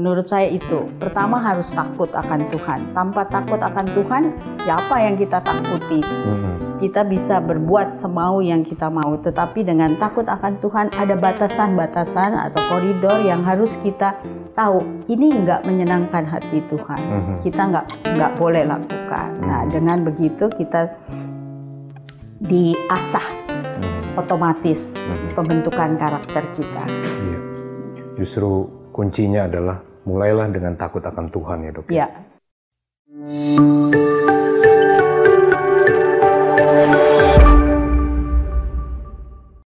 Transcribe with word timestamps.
Menurut 0.00 0.24
saya 0.24 0.48
itu, 0.48 0.88
pertama 0.96 1.36
harus 1.36 1.76
takut 1.76 2.08
akan 2.08 2.48
Tuhan. 2.48 2.96
Tanpa 2.96 3.28
takut 3.28 3.60
akan 3.60 3.84
Tuhan, 3.92 4.32
siapa 4.56 4.96
yang 4.96 5.20
kita 5.20 5.44
takuti? 5.44 6.00
Hmm. 6.00 6.56
Kita 6.80 7.04
bisa 7.04 7.36
berbuat 7.44 7.92
semau 7.92 8.40
yang 8.40 8.64
kita 8.64 8.88
mau, 8.88 9.20
tetapi 9.20 9.60
dengan 9.60 9.92
takut 10.00 10.24
akan 10.24 10.56
Tuhan 10.64 10.88
ada 10.96 11.20
batasan-batasan 11.20 12.32
atau 12.32 12.64
koridor 12.72 13.20
yang 13.20 13.44
harus 13.44 13.76
kita 13.84 14.16
tahu. 14.56 15.04
Ini 15.04 15.44
nggak 15.44 15.68
menyenangkan 15.68 16.24
hati 16.24 16.64
Tuhan. 16.64 17.00
Hmm. 17.04 17.36
Kita 17.44 17.60
nggak 17.68 17.86
nggak 18.16 18.32
boleh 18.40 18.64
lakukan. 18.64 19.28
Nah, 19.44 19.68
hmm. 19.68 19.68
dengan 19.68 20.00
begitu 20.00 20.48
kita 20.48 20.96
diasah 22.40 23.26
otomatis 24.16 24.96
pembentukan 25.36 26.00
karakter 26.00 26.48
kita. 26.56 26.88
Iya. 26.88 27.38
Justru 28.16 28.64
kuncinya 28.96 29.44
adalah 29.44 29.89
mulailah 30.04 30.48
dengan 30.48 30.76
takut 30.76 31.04
akan 31.04 31.26
Tuhan 31.28 31.58
ya 31.66 31.70
dok. 31.74 31.86
Ya. 31.92 32.08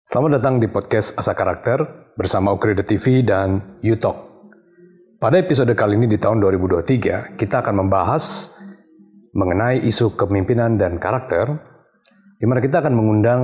Selamat 0.03 0.38
datang 0.38 0.61
di 0.61 0.70
podcast 0.70 1.17
Asa 1.17 1.34
Karakter 1.34 1.81
bersama 2.13 2.53
Ukrida 2.53 2.85
TV 2.85 3.25
dan 3.25 3.80
Utalk. 3.81 4.34
Pada 5.17 5.39
episode 5.39 5.72
kali 5.73 5.98
ini 5.98 6.05
di 6.05 6.22
tahun 6.22 6.38
2023, 6.44 7.39
kita 7.39 7.55
akan 7.63 7.88
membahas 7.88 8.53
mengenai 9.34 9.81
isu 9.81 10.13
kepemimpinan 10.13 10.77
dan 10.77 11.02
karakter, 11.02 11.58
di 12.38 12.45
mana 12.45 12.61
kita 12.61 12.84
akan 12.84 12.94
mengundang 12.94 13.41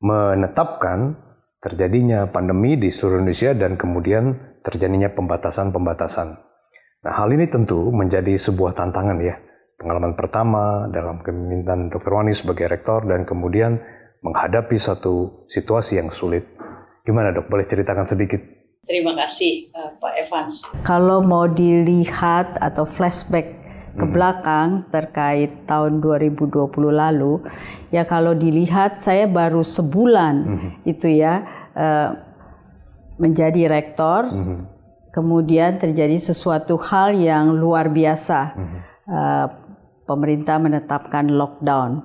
menetapkan 0.00 1.12
terjadinya 1.60 2.24
pandemi 2.32 2.80
di 2.80 2.88
seluruh 2.88 3.20
Indonesia 3.20 3.52
dan 3.52 3.76
kemudian 3.76 4.56
terjadinya 4.64 5.12
pembatasan-pembatasan. 5.12 6.49
Nah, 7.00 7.16
hal 7.16 7.32
ini 7.32 7.48
tentu 7.48 7.88
menjadi 7.88 8.36
sebuah 8.36 8.76
tantangan 8.76 9.16
ya. 9.24 9.40
Pengalaman 9.80 10.12
pertama 10.12 10.84
dalam 10.92 11.24
kepemimpinan 11.24 11.88
Dr. 11.88 12.12
Wani 12.12 12.36
sebagai 12.36 12.68
rektor 12.68 13.08
dan 13.08 13.24
kemudian 13.24 13.80
menghadapi 14.20 14.76
satu 14.76 15.48
situasi 15.48 15.96
yang 15.96 16.12
sulit. 16.12 16.44
Gimana 17.08 17.32
dok, 17.32 17.48
boleh 17.48 17.64
ceritakan 17.64 18.04
sedikit? 18.04 18.44
Terima 18.84 19.16
kasih 19.16 19.72
uh, 19.72 19.96
Pak 19.96 20.12
Evans. 20.20 20.68
Kalau 20.84 21.24
mau 21.24 21.48
dilihat 21.48 22.60
atau 22.60 22.84
flashback 22.84 23.56
ke 23.96 24.04
hmm. 24.04 24.12
belakang 24.12 24.68
terkait 24.92 25.64
tahun 25.64 26.04
2020 26.04 26.52
lalu, 26.92 27.40
ya 27.88 28.04
kalau 28.04 28.36
dilihat 28.36 29.00
saya 29.00 29.24
baru 29.24 29.64
sebulan 29.64 30.34
hmm. 30.44 30.70
itu 30.84 31.08
ya 31.16 31.48
uh, 31.72 32.12
menjadi 33.16 33.72
rektor. 33.72 34.28
Hmm 34.28 34.79
kemudian 35.10 35.76
terjadi 35.76 36.16
sesuatu 36.18 36.78
hal 36.78 37.14
yang 37.14 37.54
luar 37.54 37.90
biasa. 37.90 38.40
Mm-hmm. 38.54 38.80
Uh, 39.10 39.46
pemerintah 40.06 40.58
menetapkan 40.58 41.30
lockdown. 41.30 42.02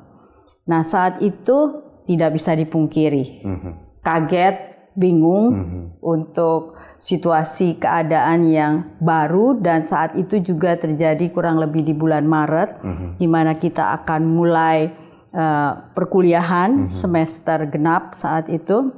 Nah, 0.70 0.82
saat 0.86 1.22
itu 1.26 1.82
tidak 2.06 2.38
bisa 2.38 2.54
dipungkiri. 2.54 3.42
Mm-hmm. 3.42 3.74
Kaget, 4.06 4.56
bingung 4.94 5.48
mm-hmm. 5.54 5.84
untuk 6.06 6.78
situasi 7.02 7.82
keadaan 7.82 8.46
yang 8.46 8.74
baru 9.02 9.58
dan 9.58 9.82
saat 9.82 10.14
itu 10.14 10.42
juga 10.42 10.78
terjadi 10.78 11.30
kurang 11.34 11.58
lebih 11.58 11.82
di 11.82 11.94
bulan 11.98 12.26
Maret 12.26 12.82
mm-hmm. 12.82 13.10
di 13.18 13.28
mana 13.30 13.58
kita 13.58 13.92
akan 14.02 14.22
mulai 14.24 14.90
uh, 15.34 15.94
perkuliahan 15.94 16.86
mm-hmm. 16.86 16.94
semester 16.94 17.66
genap 17.70 18.14
saat 18.14 18.50
itu. 18.50 18.94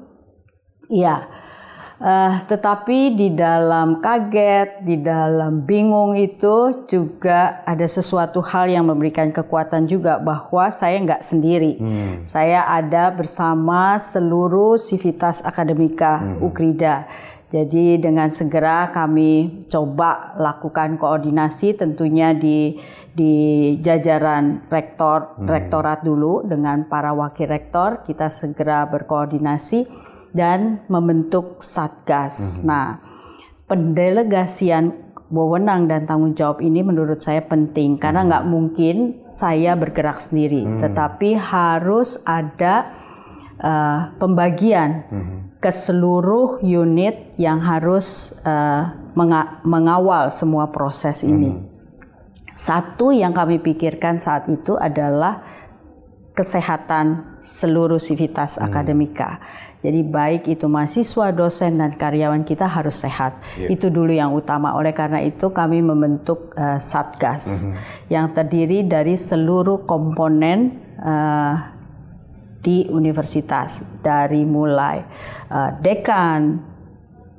Iya 0.88 1.47
Uh, 1.97 2.46
tetapi 2.46 3.18
di 3.18 3.34
dalam 3.34 3.97
kaget, 3.97 4.85
di 4.85 5.02
dalam 5.02 5.66
bingung 5.66 6.13
itu 6.13 6.85
juga 6.85 7.66
ada 7.66 7.90
sesuatu 7.90 8.38
hal 8.46 8.69
yang 8.69 8.85
memberikan 8.85 9.34
kekuatan 9.34 9.90
juga 9.90 10.22
bahwa 10.22 10.69
saya 10.69 11.02
nggak 11.02 11.25
sendiri. 11.25 11.81
Hmm. 11.81 12.22
Saya 12.22 12.69
ada 12.69 13.09
bersama 13.09 13.97
seluruh 13.97 14.78
sivitas 14.78 15.41
akademika 15.41 16.22
hmm. 16.22 16.46
Ukrida. 16.46 17.09
Jadi 17.50 17.97
dengan 17.97 18.29
segera 18.29 18.94
kami 18.94 19.66
coba 19.66 20.38
lakukan 20.38 21.02
koordinasi 21.02 21.81
tentunya 21.81 22.35
di 22.38 22.78
di 23.09 23.34
jajaran 23.81 24.69
rektor 24.69 25.34
hmm. 25.34 25.50
rektorat 25.50 26.06
dulu 26.06 26.46
dengan 26.46 26.85
para 26.85 27.16
wakil 27.18 27.50
rektor 27.50 28.06
kita 28.06 28.29
segera 28.29 28.85
berkoordinasi 28.85 29.88
dan 30.37 30.85
membentuk 30.85 31.59
satgas. 31.66 32.61
Hmm. 32.61 32.69
Nah, 32.69 32.87
pendelegasian 33.66 35.09
wewenang 35.28 35.91
dan 35.91 36.07
tanggung 36.07 36.37
jawab 36.37 36.63
ini 36.63 36.79
menurut 36.79 37.19
saya 37.19 37.43
penting 37.43 37.99
karena 37.99 38.23
hmm. 38.23 38.28
nggak 38.31 38.45
mungkin 38.47 38.95
saya 39.28 39.75
bergerak 39.75 40.22
sendiri, 40.22 40.63
hmm. 40.63 40.79
tetapi 40.79 41.35
harus 41.35 42.22
ada 42.23 42.93
uh, 43.59 44.16
pembagian 44.16 45.03
hmm. 45.09 45.59
ke 45.59 45.72
seluruh 45.73 46.63
unit 46.63 47.35
yang 47.35 47.59
harus 47.59 48.37
uh, 48.47 48.95
menga 49.17 49.59
mengawal 49.67 50.31
semua 50.31 50.69
proses 50.72 51.28
ini. 51.28 51.51
Hmm. 51.51 51.66
Satu 52.57 53.13
yang 53.13 53.37
kami 53.37 53.61
pikirkan 53.61 54.17
saat 54.17 54.49
itu 54.49 54.73
adalah 54.73 55.45
kesehatan 56.37 57.35
seluruh 57.41 57.97
sivitas 57.97 58.61
hmm. 58.61 58.69
akademika. 58.69 59.41
Jadi 59.81 60.05
baik 60.05 60.43
itu 60.49 60.69
mahasiswa, 60.69 61.34
dosen 61.34 61.81
dan 61.81 61.97
karyawan 61.97 62.45
kita 62.45 62.69
harus 62.69 63.01
sehat. 63.01 63.37
Yeah. 63.57 63.73
Itu 63.73 63.89
dulu 63.89 64.13
yang 64.13 64.34
utama. 64.34 64.78
Oleh 64.78 64.93
karena 64.93 65.22
itu 65.22 65.49
kami 65.49 65.81
membentuk 65.81 66.53
uh, 66.57 66.81
satgas 66.81 67.66
mm 67.66 67.69
-hmm. 67.69 67.78
yang 68.13 68.25
terdiri 68.34 68.85
dari 68.85 69.13
seluruh 69.17 69.85
komponen 69.85 70.78
uh, 70.97 71.78
di 72.61 72.90
universitas 72.90 73.85
dari 74.01 74.43
mulai 74.43 74.99
uh, 75.53 75.72
dekan, 75.78 76.59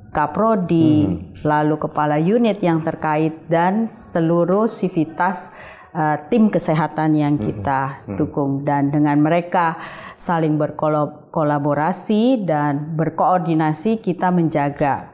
kaprodi, 0.09 1.05
hmm. 1.05 1.45
lalu 1.45 1.75
kepala 1.77 2.17
unit 2.17 2.57
yang 2.65 2.81
terkait 2.81 3.45
dan 3.45 3.85
seluruh 3.85 4.65
sivitas 4.65 5.53
uh, 5.93 6.17
tim 6.29 6.49
kesehatan 6.49 7.17
yang 7.17 7.35
hmm. 7.37 7.43
kita 7.43 8.05
hmm. 8.05 8.17
dukung 8.17 8.63
dan 8.65 8.93
dengan 8.93 9.17
mereka 9.21 9.77
saling 10.19 10.59
berkolaborasi 10.59 12.43
dan 12.45 12.97
berkoordinasi 12.97 14.01
kita 14.03 14.29
menjaga 14.29 15.09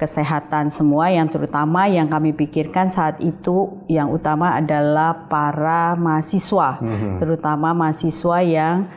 kesehatan 0.00 0.72
semua 0.72 1.12
yang 1.12 1.28
terutama 1.28 1.84
yang 1.84 2.08
kami 2.08 2.32
pikirkan 2.32 2.88
saat 2.88 3.20
itu 3.20 3.84
yang 3.84 4.08
utama 4.08 4.56
adalah 4.56 5.28
para 5.28 5.92
mahasiswa, 5.92 6.80
hmm. 6.80 7.20
terutama 7.20 7.76
mahasiswa 7.76 8.40
yang 8.40 8.88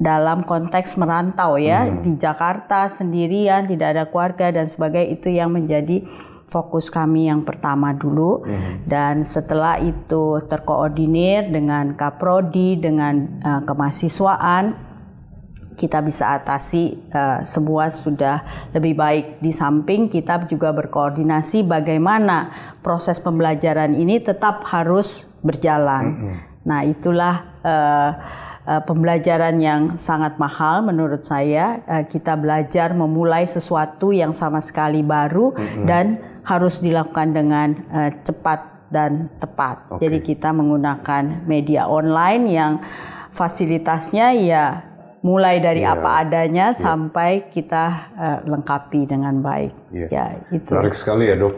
dalam 0.00 0.42
konteks 0.42 0.96
merantau 0.96 1.60
ya 1.60 1.84
hmm. 1.86 2.02
di 2.02 2.12
Jakarta 2.16 2.88
sendirian 2.88 3.68
tidak 3.68 3.88
ada 3.94 4.04
keluarga 4.08 4.48
dan 4.50 4.66
sebagainya 4.66 5.12
itu 5.12 5.28
yang 5.28 5.52
menjadi 5.52 6.02
fokus 6.50 6.90
kami 6.90 7.30
yang 7.30 7.46
pertama 7.46 7.94
dulu 7.94 8.42
hmm. 8.42 8.90
dan 8.90 9.22
setelah 9.22 9.78
itu 9.78 10.42
terkoordinir 10.50 11.46
dengan 11.46 11.94
kaprodi 11.94 12.74
dengan 12.74 13.40
uh, 13.40 13.62
kemahasiswaan 13.62 14.90
kita 15.80 16.04
bisa 16.04 16.36
atasi 16.36 16.92
uh, 17.16 17.40
semua 17.40 17.88
sudah 17.88 18.68
lebih 18.76 18.92
baik. 18.92 19.26
Di 19.40 19.48
samping 19.48 20.12
kita 20.12 20.44
juga 20.44 20.76
berkoordinasi 20.76 21.64
bagaimana 21.64 22.52
proses 22.84 23.16
pembelajaran 23.16 23.96
ini 23.96 24.20
tetap 24.20 24.60
harus 24.68 25.24
berjalan. 25.40 26.04
Mm 26.04 26.16
-hmm. 26.20 26.36
Nah, 26.60 26.80
itulah 26.84 27.34
uh, 27.64 28.10
uh, 28.68 28.82
pembelajaran 28.84 29.56
yang 29.56 29.82
sangat 29.96 30.36
mahal 30.36 30.84
menurut 30.84 31.24
saya. 31.24 31.80
Uh, 31.88 32.04
kita 32.04 32.36
belajar 32.36 32.92
memulai 32.92 33.48
sesuatu 33.48 34.12
yang 34.12 34.36
sama 34.36 34.60
sekali 34.60 35.00
baru 35.00 35.56
mm 35.56 35.64
-hmm. 35.64 35.84
dan 35.88 36.06
harus 36.44 36.80
dilakukan 36.80 37.36
dengan 37.36 37.68
uh, 37.92 38.10
cepat 38.24 38.90
dan 38.90 39.30
tepat. 39.38 39.86
Okay. 39.96 40.08
Jadi 40.10 40.18
kita 40.34 40.50
menggunakan 40.50 41.46
media 41.46 41.86
online 41.86 42.44
yang 42.50 42.72
fasilitasnya 43.30 44.34
ya 44.34 44.64
mulai 45.22 45.60
dari 45.60 45.86
yeah. 45.86 45.94
apa 45.94 46.26
adanya 46.26 46.72
yeah. 46.72 46.76
sampai 46.76 47.46
kita 47.48 47.84
uh, 48.18 48.38
lengkapi 48.44 49.06
dengan 49.06 49.38
baik. 49.40 49.72
Yeah. 49.94 50.10
Ya, 50.10 50.24
itu. 50.50 50.74
Menarik 50.74 50.96
sekali 50.96 51.30
ya, 51.30 51.36
Dok. 51.38 51.54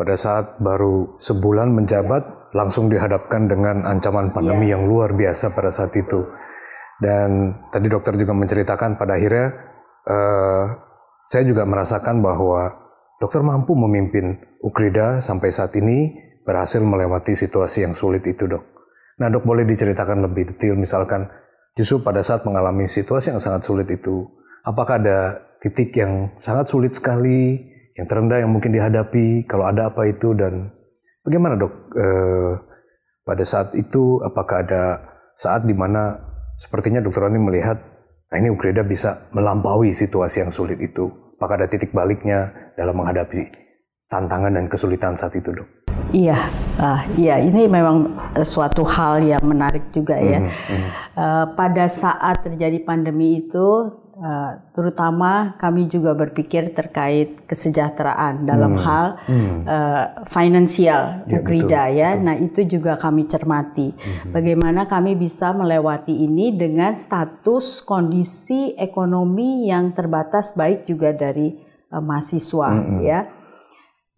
Pada 0.00 0.16
saat 0.16 0.56
baru 0.56 1.20
sebulan 1.20 1.76
menjabat 1.76 2.56
langsung 2.56 2.88
dihadapkan 2.88 3.46
dengan 3.46 3.84
ancaman 3.84 4.32
pandemi 4.32 4.72
yeah. 4.72 4.80
yang 4.80 4.88
luar 4.88 5.12
biasa 5.12 5.52
pada 5.52 5.68
saat 5.68 5.92
itu. 5.92 6.24
Dan 7.00 7.56
tadi 7.72 7.88
dokter 7.88 8.16
juga 8.16 8.32
menceritakan 8.36 8.96
pada 8.96 9.16
akhirnya 9.16 9.46
uh, 10.04 10.64
saya 11.28 11.44
juga 11.48 11.64
merasakan 11.64 12.20
bahwa 12.20 12.89
dokter 13.20 13.44
mampu 13.44 13.76
memimpin 13.76 14.40
Ukrida 14.64 15.20
sampai 15.20 15.52
saat 15.52 15.76
ini 15.76 16.16
berhasil 16.42 16.80
melewati 16.80 17.36
situasi 17.36 17.84
yang 17.84 17.92
sulit 17.92 18.24
itu, 18.24 18.48
Dok. 18.48 18.64
Nah, 19.20 19.28
Dok 19.28 19.44
boleh 19.44 19.68
diceritakan 19.68 20.24
lebih 20.24 20.56
detail? 20.56 20.74
Misalkan 20.74 21.28
justru 21.76 22.00
pada 22.00 22.24
saat 22.24 22.42
mengalami 22.48 22.88
situasi 22.88 23.36
yang 23.36 23.40
sangat 23.40 23.68
sulit 23.68 23.88
itu, 23.92 24.24
apakah 24.64 24.96
ada 24.96 25.44
titik 25.60 25.92
yang 25.96 26.32
sangat 26.40 26.72
sulit 26.72 26.96
sekali, 26.96 27.60
yang 27.94 28.08
terendah 28.08 28.40
yang 28.40 28.50
mungkin 28.50 28.72
dihadapi, 28.72 29.44
kalau 29.44 29.68
ada 29.68 29.92
apa 29.92 30.08
itu, 30.08 30.32
dan 30.32 30.72
bagaimana 31.20 31.60
dok 31.60 31.72
eh, 31.96 32.52
pada 33.24 33.44
saat 33.44 33.76
itu, 33.76 34.24
apakah 34.24 34.64
ada 34.64 34.82
saat 35.36 35.68
di 35.68 35.76
mana 35.76 36.16
sepertinya 36.56 37.04
dokter 37.04 37.28
Roni 37.28 37.40
melihat, 37.40 37.76
nah 38.32 38.36
ini 38.40 38.48
Ugreda 38.48 38.80
bisa 38.84 39.28
melampaui 39.36 39.92
situasi 39.92 40.44
yang 40.44 40.52
sulit 40.52 40.80
itu, 40.80 41.12
apakah 41.40 41.56
ada 41.56 41.72
titik 41.72 41.96
baliknya 41.96 42.52
dalam 42.76 42.92
menghadapi 43.00 43.48
tantangan 44.12 44.52
dan 44.52 44.68
kesulitan 44.68 45.16
saat 45.16 45.32
itu 45.40 45.56
dok? 45.56 45.68
Iya, 46.12 46.36
uh, 46.76 47.00
iya 47.16 47.40
ini 47.40 47.64
memang 47.64 48.12
suatu 48.44 48.84
hal 48.84 49.24
yang 49.24 49.40
menarik 49.40 49.88
juga 49.88 50.20
ya. 50.20 50.44
Mm 50.44 50.52
-hmm. 50.52 50.82
uh, 51.16 51.46
pada 51.56 51.88
saat 51.88 52.44
terjadi 52.44 52.76
pandemi 52.84 53.40
itu, 53.40 53.88
uh, 54.20 54.52
terutama 54.76 55.56
kami 55.56 55.88
juga 55.88 56.12
berpikir 56.12 56.70
terkait 56.76 57.42
kesejahteraan 57.48 58.44
dalam 58.46 58.76
mm. 58.76 58.82
hal 58.84 59.06
mm. 59.26 59.58
Uh, 59.64 60.06
finansial 60.28 61.24
ya, 61.26 61.40
Ukrida 61.40 61.82
betul, 61.88 61.98
ya. 61.98 62.10
Betul. 62.14 62.24
Nah 62.24 62.36
itu 62.38 62.60
juga 62.68 62.92
kami 63.00 63.22
cermati. 63.26 63.88
Mm 63.90 63.96
-hmm. 63.96 64.30
Bagaimana 64.30 64.80
kami 64.86 65.16
bisa 65.16 65.56
melewati 65.56 66.12
ini 66.12 66.52
dengan 66.54 66.94
status 66.94 67.80
kondisi 67.82 68.76
ekonomi 68.76 69.72
yang 69.72 69.96
terbatas 69.96 70.52
baik 70.54 70.86
juga 70.86 71.16
dari 71.16 71.56
uh, 71.90 72.02
mahasiswa 72.04 72.70
mm 72.70 72.84
-hmm. 72.84 73.00
ya. 73.02 73.20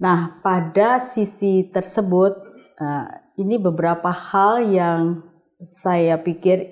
Nah, 0.02 0.42
pada 0.42 0.98
sisi 0.98 1.70
tersebut, 1.70 2.34
uh, 2.82 3.06
ini 3.38 3.54
beberapa 3.54 4.10
hal 4.10 4.66
yang 4.66 5.22
saya 5.62 6.18
pikir 6.18 6.66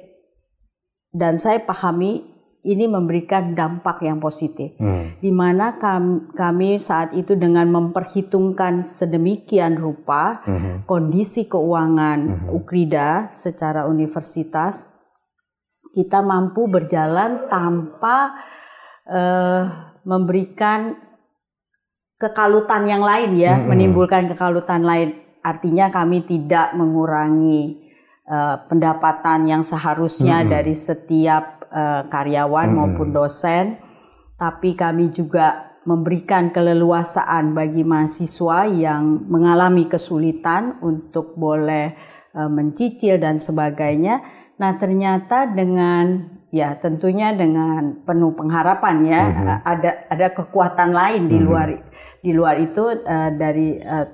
dan 1.15 1.39
saya 1.39 1.63
pahami 1.63 2.27
ini 2.61 2.85
memberikan 2.85 3.57
dampak 3.57 4.05
yang 4.05 4.21
positif. 4.21 4.77
Hmm. 4.77 5.17
Di 5.17 5.33
mana 5.33 5.81
kami, 5.81 6.37
kami 6.37 6.77
saat 6.77 7.17
itu 7.17 7.33
dengan 7.33 7.65
memperhitungkan 7.73 8.85
sedemikian 8.85 9.81
rupa 9.81 10.45
hmm. 10.45 10.85
kondisi 10.85 11.49
keuangan 11.49 12.19
hmm. 12.21 12.47
Ukrida 12.53 13.33
secara 13.33 13.89
universitas, 13.89 14.93
kita 15.97 16.21
mampu 16.21 16.69
berjalan 16.69 17.49
tanpa 17.49 18.37
uh, 19.09 19.63
memberikan 20.05 21.01
kekalutan 22.21 22.85
yang 22.85 23.01
lain 23.01 23.41
ya, 23.41 23.57
hmm. 23.57 23.73
menimbulkan 23.73 24.29
kekalutan 24.29 24.85
lain. 24.85 25.17
Artinya 25.41 25.89
kami 25.89 26.29
tidak 26.29 26.77
mengurangi 26.77 27.81
uh, 28.29 28.61
pendapatan 28.69 29.49
yang 29.49 29.65
seharusnya 29.65 30.45
hmm. 30.45 30.49
dari 30.53 30.77
setiap 30.77 31.60
uh, 31.73 32.07
karyawan 32.11 32.69
hmm. 32.71 32.77
maupun 32.77 33.09
dosen, 33.15 33.79
tapi 34.37 34.77
kami 34.77 35.15
juga 35.15 35.71
memberikan 35.89 36.53
keleluasaan 36.53 37.57
bagi 37.57 37.87
mahasiswa 37.87 38.69
yang 38.69 39.25
mengalami 39.31 39.89
kesulitan 39.89 40.77
untuk 40.85 41.35
boleh 41.41 41.97
uh, 42.37 42.51
mencicil 42.53 43.17
dan 43.17 43.41
sebagainya. 43.41 44.21
Nah, 44.61 44.77
ternyata 44.77 45.49
dengan 45.49 46.37
ya 46.51 46.75
tentunya 46.77 47.31
dengan 47.31 48.03
penuh 48.03 48.35
pengharapan 48.35 48.97
ya 49.07 49.23
mm 49.23 49.33
-hmm. 49.33 49.59
ada 49.63 49.91
ada 50.11 50.27
kekuatan 50.35 50.91
lain 50.91 51.31
di 51.31 51.39
mhm. 51.39 51.45
luar 51.47 51.69
mm 51.71 51.79
-hmm. 51.79 52.21
di 52.27 52.31
luar 52.35 52.55
itu 52.59 52.85
uh, 52.91 53.31
dari 53.31 53.79
uh, 53.79 54.07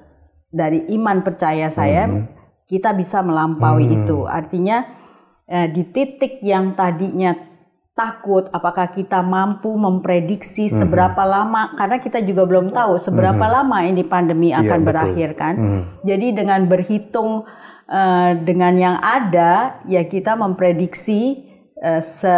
dari 0.53 0.85
iman 1.01 1.25
percaya 1.25 1.73
saya 1.73 2.05
mm 2.05 2.13
-hmm. 2.13 2.25
kita 2.69 2.93
bisa 2.93 3.25
melampaui 3.25 3.89
mm 3.89 3.91
-hmm. 3.91 3.99
itu 4.05 4.19
artinya 4.29 4.85
uh, 5.51 5.67
di 5.71 5.83
titik 5.91 6.43
yang 6.43 6.75
tadinya 6.75 7.35
takut 7.97 8.53
apakah 8.53 8.93
kita 8.93 9.25
mampu 9.25 9.73
memprediksi 9.73 10.69
mm-hmm. 10.69 10.79
seberapa 10.85 11.23
lama 11.25 11.73
karena 11.81 11.97
kita 11.97 12.21
juga 12.21 12.45
belum 12.45 12.69
tahu 12.69 13.01
seberapa 13.01 13.41
mm-hmm. 13.41 13.57
lama 13.57 13.79
ini 13.89 14.03
pandemi 14.05 14.53
iya, 14.53 14.61
akan 14.61 14.81
yeah, 14.85 14.87
berakhir 14.87 15.31
kan. 15.33 15.55
Mm-hmm. 15.57 15.83
Jadi 16.05 16.27
dengan 16.37 16.61
berhitung 16.69 17.49
uh, 17.89 18.31
dengan 18.37 18.75
yang 18.77 18.97
ada 19.01 19.81
ya 19.89 20.05
kita 20.05 20.37
memprediksi 20.37 21.49
uh, 21.81 22.05
se 22.05 22.37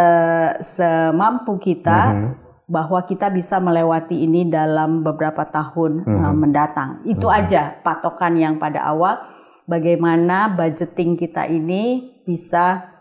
semampu 0.63 1.59
kita 1.59 1.99
mm 2.07 2.15
-hmm. 2.15 2.31
bahwa 2.71 3.03
kita 3.03 3.27
bisa 3.27 3.59
melewati 3.59 4.15
ini 4.15 4.47
dalam 4.47 5.03
beberapa 5.03 5.43
tahun 5.43 6.07
mm 6.07 6.07
-hmm. 6.07 6.23
uh, 6.23 6.35
mendatang. 6.39 6.89
Itu 7.03 7.27
mm 7.27 7.35
-hmm. 7.35 7.39
aja 7.43 7.61
patokan 7.83 8.39
yang 8.39 8.55
pada 8.55 8.87
awal 8.87 9.27
bagaimana 9.67 10.55
budgeting 10.55 11.19
kita 11.19 11.51
ini 11.51 12.15
bisa 12.23 12.95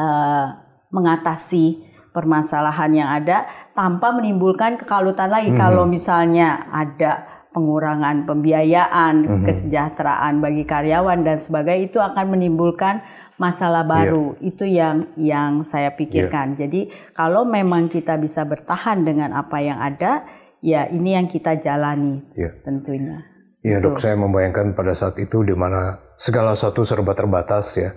uh, 0.00 0.46
mengatasi 0.88 1.90
permasalahan 2.10 2.90
yang 2.90 3.08
ada 3.12 3.46
tanpa 3.76 4.16
menimbulkan 4.16 4.80
kekalutan 4.80 5.28
lagi. 5.30 5.52
Mm 5.52 5.54
-hmm. 5.54 5.62
Kalau 5.62 5.84
misalnya 5.86 6.66
ada 6.72 7.28
pengurangan 7.50 8.26
pembiayaan, 8.26 9.14
mm 9.20 9.26
-hmm. 9.26 9.44
kesejahteraan 9.46 10.40
bagi 10.40 10.64
karyawan 10.66 11.22
dan 11.22 11.36
sebagainya 11.38 11.82
itu 11.90 11.98
akan 12.00 12.26
menimbulkan 12.32 13.02
masalah 13.38 13.86
baru. 13.86 14.36
Yeah. 14.38 14.48
Itu 14.50 14.64
yang 14.66 14.96
yang 15.16 15.52
saya 15.62 15.94
pikirkan. 15.94 16.54
Yeah. 16.54 16.66
Jadi 16.66 16.80
kalau 17.14 17.46
memang 17.46 17.88
kita 17.88 18.18
bisa 18.18 18.44
bertahan 18.44 19.06
dengan 19.06 19.32
apa 19.32 19.58
yang 19.62 19.78
ada, 19.78 20.26
ya 20.60 20.90
ini 20.90 21.14
yang 21.14 21.26
kita 21.30 21.56
jalani 21.58 22.20
yeah. 22.34 22.52
tentunya. 22.66 23.26
Iya 23.60 23.76
dok, 23.76 24.00
saya 24.00 24.16
membayangkan 24.16 24.72
pada 24.72 24.96
saat 24.96 25.20
itu 25.20 25.44
di 25.44 25.52
mana 25.52 26.00
segala 26.16 26.56
sesuatu 26.56 26.80
serba 26.80 27.12
terbatas 27.12 27.76
ya. 27.76 27.92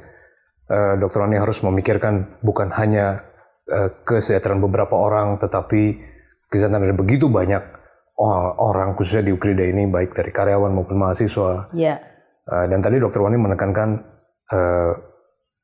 Uh, 0.63 0.96
Dokter 0.96 1.20
Rani 1.24 1.36
harus 1.36 1.60
memikirkan 1.60 2.39
bukan 2.39 2.72
hanya 2.72 3.27
uh, 3.67 3.91
kesejahteraan 4.08 4.63
beberapa 4.63 4.96
orang, 4.96 5.36
tetapi 5.38 6.00
kesehatan 6.48 6.88
dari 6.88 6.96
begitu 6.96 7.27
banyak 7.27 7.84
orang 8.62 8.93
khususnya 8.93 9.25
di 9.25 9.34
Ukrida 9.34 9.65
ini 9.65 9.89
baik 9.89 10.13
dari 10.13 10.29
karyawan 10.29 10.72
maupun 10.72 11.01
mahasiswa. 11.01 11.74
Yeah. 11.74 12.00
Uh, 12.48 12.70
dan 12.70 12.79
tadi 12.79 13.01
Dokter 13.01 13.20
Wani 13.20 13.36
menekankan 13.36 13.89
uh, 14.53 14.91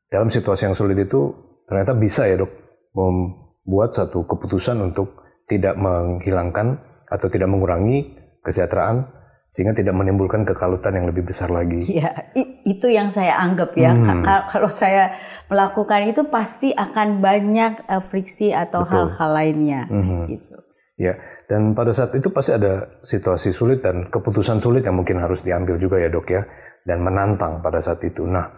dalam 0.10 0.28
situasi 0.28 0.68
yang 0.68 0.76
sulit 0.76 0.98
itu 0.98 1.32
ternyata 1.70 1.94
bisa 1.94 2.26
ya 2.26 2.42
dok 2.42 2.52
membuat 2.98 3.94
satu 3.94 4.26
keputusan 4.26 4.82
untuk 4.82 5.22
tidak 5.46 5.78
menghilangkan 5.78 6.82
atau 7.06 7.28
tidak 7.30 7.50
mengurangi 7.50 8.18
kesejahteraan 8.42 9.06
sehingga 9.50 9.74
tidak 9.74 9.98
menimbulkan 9.98 10.46
kekalutan 10.46 10.94
yang 10.94 11.10
lebih 11.10 11.26
besar 11.26 11.50
lagi. 11.50 11.82
Iya, 11.90 12.34
itu 12.70 12.86
yang 12.86 13.10
saya 13.10 13.42
anggap 13.42 13.74
ya. 13.74 13.98
Hmm. 13.98 14.22
Kalau 14.24 14.70
saya 14.70 15.18
melakukan 15.50 16.06
itu 16.06 16.22
pasti 16.30 16.70
akan 16.70 17.18
banyak 17.18 17.90
uh, 17.90 18.02
friksi 18.02 18.54
atau 18.54 18.86
hal-hal 18.86 19.30
lainnya. 19.34 19.90
Hmm. 19.90 20.30
Gitu. 20.30 20.56
Ya, 21.00 21.18
dan 21.48 21.74
pada 21.74 21.96
saat 21.96 22.14
itu 22.14 22.30
pasti 22.30 22.54
ada 22.54 23.00
situasi 23.02 23.50
sulit 23.56 23.82
dan 23.82 24.12
keputusan 24.12 24.60
sulit 24.60 24.84
yang 24.84 25.00
mungkin 25.00 25.18
harus 25.18 25.42
diambil 25.42 25.80
juga 25.80 25.96
ya 25.98 26.12
dok 26.12 26.28
ya, 26.28 26.44
dan 26.86 27.02
menantang 27.02 27.64
pada 27.64 27.80
saat 27.80 28.04
itu. 28.04 28.28
Nah, 28.28 28.52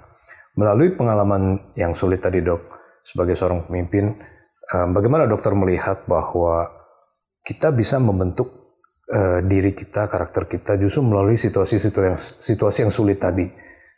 melalui 0.58 0.98
pengalaman 0.98 1.72
yang 1.78 1.94
sulit 1.94 2.20
tadi 2.20 2.42
dok, 2.42 2.60
sebagai 3.06 3.38
seorang 3.38 3.70
pemimpin, 3.70 4.18
uh, 4.74 4.90
bagaimana 4.90 5.30
dokter 5.30 5.54
melihat 5.54 6.04
bahwa 6.10 6.68
kita 7.46 7.70
bisa 7.70 8.02
membentuk 8.02 8.61
uh, 9.12 9.40
diri 9.44 9.76
kita, 9.76 10.08
karakter 10.08 10.48
kita 10.48 10.80
justru 10.80 11.04
melalui 11.04 11.36
situasi-situasi 11.36 12.08
yang, 12.08 12.20
situasi 12.20 12.78
yang 12.88 12.94
sulit 12.94 13.20
tadi, 13.20 13.46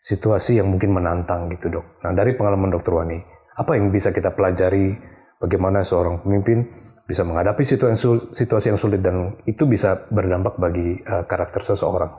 situasi 0.01 0.59
yang 0.59 0.67
mungkin 0.67 0.91
menantang 0.91 1.47
gitu 1.53 1.79
dok. 1.79 2.01
Nah 2.03 2.11
dari 2.11 2.33
pengalaman 2.33 2.73
dokter 2.73 2.91
Wani, 2.91 3.21
apa 3.53 3.77
yang 3.77 3.93
bisa 3.93 4.09
kita 4.09 4.33
pelajari 4.33 4.97
bagaimana 5.39 5.85
seorang 5.85 6.25
pemimpin 6.25 6.65
bisa 7.03 7.21
menghadapi 7.27 7.63
situasi, 7.63 8.33
situasi 8.33 8.73
yang 8.73 8.79
sulit 8.79 8.99
dan 8.99 9.37
itu 9.45 9.63
bisa 9.69 10.07
berdampak 10.09 10.57
bagi 10.57 10.99
uh, 11.05 11.23
karakter 11.29 11.61
seseorang? 11.61 12.11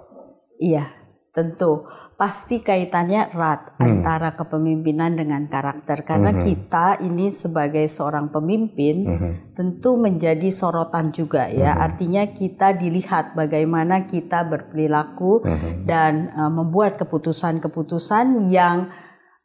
Iya, 0.63 0.87
tentu 1.35 1.91
pasti 2.15 2.63
kaitannya 2.63 3.35
erat 3.35 3.75
hmm. 3.75 3.83
antara 3.83 4.39
kepemimpinan 4.39 5.19
dengan 5.19 5.51
karakter 5.51 6.07
karena 6.07 6.31
hmm. 6.31 6.41
kita 6.47 7.03
ini 7.03 7.27
sebagai 7.27 7.83
seorang 7.91 8.31
pemimpin 8.31 8.97
hmm. 9.03 9.33
tentu 9.59 9.99
menjadi 9.99 10.47
sorotan 10.55 11.11
juga 11.11 11.51
ya 11.51 11.75
hmm. 11.75 11.83
artinya 11.83 12.23
kita 12.31 12.79
dilihat 12.79 13.35
bagaimana 13.35 14.07
kita 14.07 14.47
berperilaku 14.47 15.43
hmm. 15.43 15.91
dan 15.91 16.31
uh, 16.39 16.55
membuat 16.55 17.03
keputusan-keputusan 17.03 18.47
yang 18.55 18.95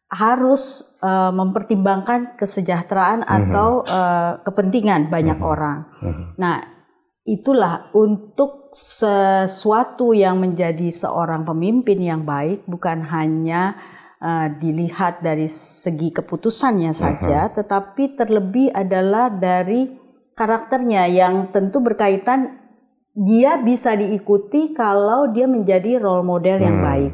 harus 0.10 0.86
uh, 1.01 1.34
mempertimbangkan 1.34 2.38
kesejahteraan 2.38 3.25
hmm. 3.25 3.29
atau 3.29 3.81
uh, 3.86 4.41
kepentingan 4.41 5.10
banyak 5.10 5.38
hmm. 5.38 5.46
orang. 5.46 5.77
Hmm. 6.01 6.34
Nah 6.38 6.78
itulah 7.29 7.93
untuk 7.93 8.74
sesuatu 8.74 10.13
yang 10.17 10.41
menjadi 10.41 10.89
seorang 10.89 11.45
pemimpin 11.45 12.01
yang 12.01 12.25
baik 12.25 12.65
bukan 12.65 13.05
hanya 13.05 13.77
uh, 14.17 14.50
dilihat 14.50 15.21
dari 15.21 15.45
segi 15.50 16.09
keputusannya 16.09 16.89
saja, 16.93 17.45
uh 17.45 17.50
-huh. 17.50 17.55
tetapi 17.62 18.17
terlebih 18.17 18.74
adalah 18.74 19.29
dari 19.29 19.89
karakternya 20.33 21.05
yang 21.09 21.53
tentu 21.53 21.81
berkaitan 21.86 22.57
dia 23.13 23.59
bisa 23.62 23.93
diikuti 23.93 24.71
kalau 24.74 25.29
dia 25.29 25.45
menjadi 25.45 26.00
role 26.00 26.24
model 26.24 26.57
yang 26.62 26.79
hmm. 26.79 26.88
baik. 26.88 27.13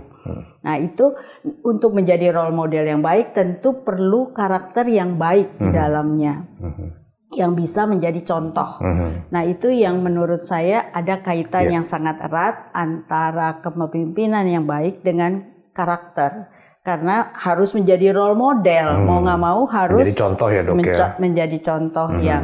Nah, 0.65 0.81
itu 0.81 1.13
untuk 1.61 1.93
menjadi 1.93 2.33
role 2.33 2.53
model 2.53 2.85
yang 2.89 3.01
baik 3.01 3.37
tentu 3.37 3.85
perlu 3.85 4.33
karakter 4.33 4.89
yang 4.89 5.17
baik 5.17 5.61
di 5.61 5.69
dalamnya. 5.69 6.41
Hmm 6.57 7.04
yang 7.33 7.57
bisa 7.57 7.89
menjadi 7.89 8.21
contoh. 8.21 8.77
Mm-hmm. 8.77 9.09
Nah, 9.33 9.41
itu 9.49 9.73
yang 9.73 9.97
menurut 10.05 10.45
saya 10.45 10.93
ada 10.93 11.25
kaitan 11.25 11.65
yeah. 11.65 11.73
yang 11.79 11.85
sangat 11.85 12.21
erat 12.21 12.69
antara 12.75 13.57
kepemimpinan 13.65 14.45
yang 14.45 14.69
baik 14.69 15.01
dengan 15.01 15.41
karakter. 15.73 16.53
Karena 16.85 17.33
harus 17.33 17.73
menjadi 17.73 18.13
role 18.13 18.37
model, 18.37 19.01
mm. 19.01 19.03
mau 19.09 19.17
nggak 19.25 19.41
mau 19.41 19.65
harus 19.65 20.05
menjadi 20.05 20.21
contoh 20.21 20.47
ya 20.53 20.61
dok 20.61 20.75
ya. 20.85 21.07
Menjadi 21.17 21.57
contoh 21.65 22.07
mm-hmm. 22.13 22.29
yang 22.29 22.43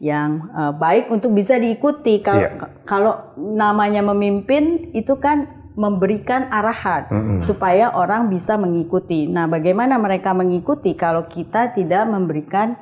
yang 0.00 0.30
uh, 0.54 0.72
baik 0.78 1.10
untuk 1.10 1.34
bisa 1.34 1.58
diikuti. 1.58 2.22
Kalau 2.22 2.38
yeah. 2.38 2.54
kalau 2.86 3.34
namanya 3.34 4.06
memimpin 4.06 4.94
itu 4.94 5.18
kan 5.18 5.58
memberikan 5.74 6.46
arahan 6.54 7.10
mm-hmm. 7.10 7.38
supaya 7.42 7.90
orang 7.90 8.30
bisa 8.30 8.54
mengikuti. 8.54 9.26
Nah, 9.26 9.50
bagaimana 9.50 9.98
mereka 9.98 10.38
mengikuti 10.38 10.94
kalau 10.94 11.26
kita 11.26 11.74
tidak 11.74 12.06
memberikan 12.06 12.78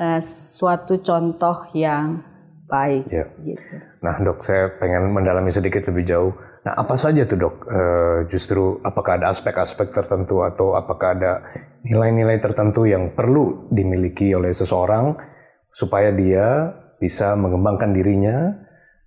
uh, 0.00 0.20
suatu 0.24 1.04
contoh 1.04 1.68
yang 1.76 2.24
baik. 2.64 3.04
Ya. 3.12 3.28
Gitu. 3.44 3.76
Nah 4.00 4.16
dok, 4.24 4.40
saya 4.40 4.72
pengen 4.80 5.12
mendalami 5.12 5.52
sedikit 5.52 5.84
lebih 5.92 6.08
jauh. 6.08 6.32
Nah 6.64 6.72
apa 6.76 6.96
saja 6.96 7.28
tuh 7.28 7.36
dok? 7.36 7.56
Uh, 7.68 8.18
justru 8.32 8.80
apakah 8.80 9.20
ada 9.20 9.28
aspek-aspek 9.28 9.92
tertentu 9.92 10.40
atau 10.40 10.72
apakah 10.72 11.12
ada 11.18 11.32
nilai-nilai 11.84 12.40
tertentu 12.40 12.88
yang 12.88 13.12
perlu 13.12 13.68
dimiliki 13.68 14.32
oleh 14.32 14.52
seseorang 14.52 15.16
supaya 15.72 16.12
dia 16.12 16.72
bisa 17.00 17.32
mengembangkan 17.32 17.96
dirinya, 17.96 18.52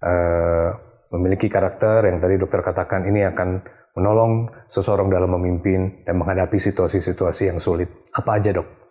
uh, 0.02 0.70
memiliki 1.14 1.46
karakter 1.46 2.10
yang 2.10 2.18
tadi 2.18 2.42
dokter 2.42 2.66
katakan 2.66 3.06
ini 3.06 3.22
akan 3.22 3.62
menolong 3.94 4.50
seseorang 4.66 5.14
dalam 5.14 5.38
memimpin 5.38 6.02
dan 6.02 6.18
menghadapi 6.18 6.58
situasi-situasi 6.58 7.54
yang 7.54 7.62
sulit. 7.62 8.10
Apa 8.10 8.42
aja 8.42 8.50
dok? 8.50 8.83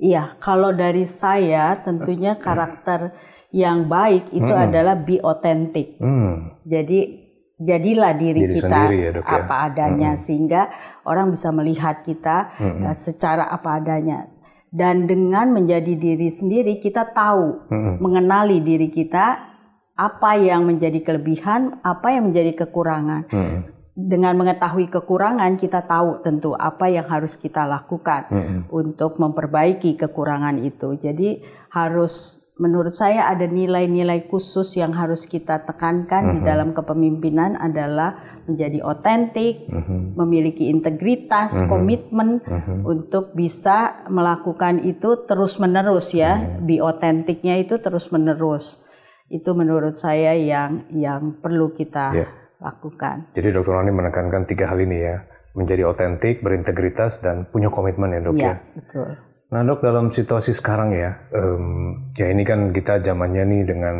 Iya, 0.00 0.40
kalau 0.40 0.72
dari 0.72 1.04
saya 1.04 1.76
tentunya 1.84 2.34
karakter 2.46 3.12
yang 3.52 3.86
baik 3.86 4.32
itu 4.32 4.48
hmm. 4.48 4.64
adalah 4.66 4.96
be 4.96 5.20
authentic. 5.20 6.00
Hmm. 6.00 6.56
Jadi 6.64 7.28
jadilah 7.60 8.16
diri, 8.16 8.48
diri 8.48 8.54
kita 8.56 8.80
ya, 8.88 9.10
dok, 9.12 9.24
ya? 9.28 9.36
apa 9.44 9.54
adanya 9.68 10.10
hmm. 10.16 10.20
sehingga 10.20 10.62
orang 11.04 11.28
bisa 11.28 11.52
melihat 11.52 12.00
kita 12.00 12.48
hmm. 12.56 12.88
uh, 12.88 12.96
secara 12.96 13.52
apa 13.52 13.76
adanya. 13.76 14.26
Dan 14.70 15.10
dengan 15.10 15.50
menjadi 15.50 15.98
diri 15.98 16.30
sendiri 16.30 16.78
kita 16.80 17.10
tahu 17.12 17.68
hmm. 17.68 18.00
mengenali 18.00 18.62
diri 18.64 18.88
kita 18.88 19.50
apa 19.98 20.30
yang 20.40 20.64
menjadi 20.64 21.04
kelebihan, 21.04 21.82
apa 21.84 22.16
yang 22.16 22.32
menjadi 22.32 22.64
kekurangan. 22.64 23.28
Hmm 23.28 23.79
dengan 23.94 24.38
mengetahui 24.38 24.86
kekurangan 24.86 25.58
kita 25.58 25.82
tahu 25.82 26.22
tentu 26.22 26.54
apa 26.54 26.86
yang 26.86 27.06
harus 27.10 27.34
kita 27.34 27.66
lakukan 27.66 28.30
mm-hmm. 28.30 28.60
untuk 28.70 29.18
memperbaiki 29.18 29.98
kekurangan 29.98 30.62
itu. 30.62 30.94
Jadi 30.94 31.42
harus 31.74 32.46
menurut 32.60 32.92
saya 32.92 33.26
ada 33.26 33.48
nilai-nilai 33.48 34.30
khusus 34.30 34.78
yang 34.78 34.94
harus 34.94 35.26
kita 35.26 35.66
tekankan 35.66 36.22
mm-hmm. 36.22 36.36
di 36.38 36.40
dalam 36.46 36.70
kepemimpinan 36.70 37.58
adalah 37.58 38.40
menjadi 38.46 38.78
otentik, 38.86 39.66
mm-hmm. 39.66 40.14
memiliki 40.14 40.70
integritas, 40.70 41.58
mm-hmm. 41.58 41.70
komitmen 41.70 42.30
mm-hmm. 42.46 42.86
untuk 42.86 43.34
bisa 43.34 44.06
melakukan 44.06 44.86
itu 44.86 45.26
terus-menerus 45.26 46.14
ya. 46.14 46.38
Mm-hmm. 46.38 46.62
Bi 46.62 46.76
otentiknya 46.78 47.58
itu 47.58 47.82
terus-menerus. 47.82 48.86
Itu 49.30 49.54
menurut 49.54 49.94
saya 49.94 50.34
yang 50.34 50.90
yang 50.90 51.38
perlu 51.42 51.70
kita 51.74 52.06
yeah 52.14 52.39
lakukan. 52.60 53.32
Jadi 53.32 53.48
dokter 53.56 53.72
Rani 53.72 53.90
menekankan 53.90 54.44
tiga 54.44 54.68
hal 54.68 54.78
ini 54.84 55.00
ya, 55.00 55.24
menjadi 55.56 55.88
otentik, 55.88 56.44
berintegritas, 56.44 57.24
dan 57.24 57.48
punya 57.48 57.72
komitmen 57.72 58.12
ya 58.12 58.20
dok 58.20 58.36
ya. 58.36 58.44
Iya, 58.44 58.54
betul. 58.76 59.08
Nah 59.50 59.60
dok 59.66 59.80
dalam 59.82 60.14
situasi 60.14 60.54
sekarang 60.54 60.94
ya, 60.94 61.10
um, 61.34 62.12
ya 62.14 62.30
ini 62.30 62.46
kan 62.46 62.70
kita 62.70 63.02
zamannya 63.02 63.42
nih 63.48 63.62
dengan 63.66 63.96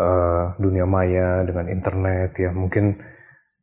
uh, 0.00 0.56
dunia 0.58 0.82
maya, 0.88 1.46
dengan 1.46 1.70
internet 1.70 2.34
ya, 2.34 2.50
mungkin 2.50 2.98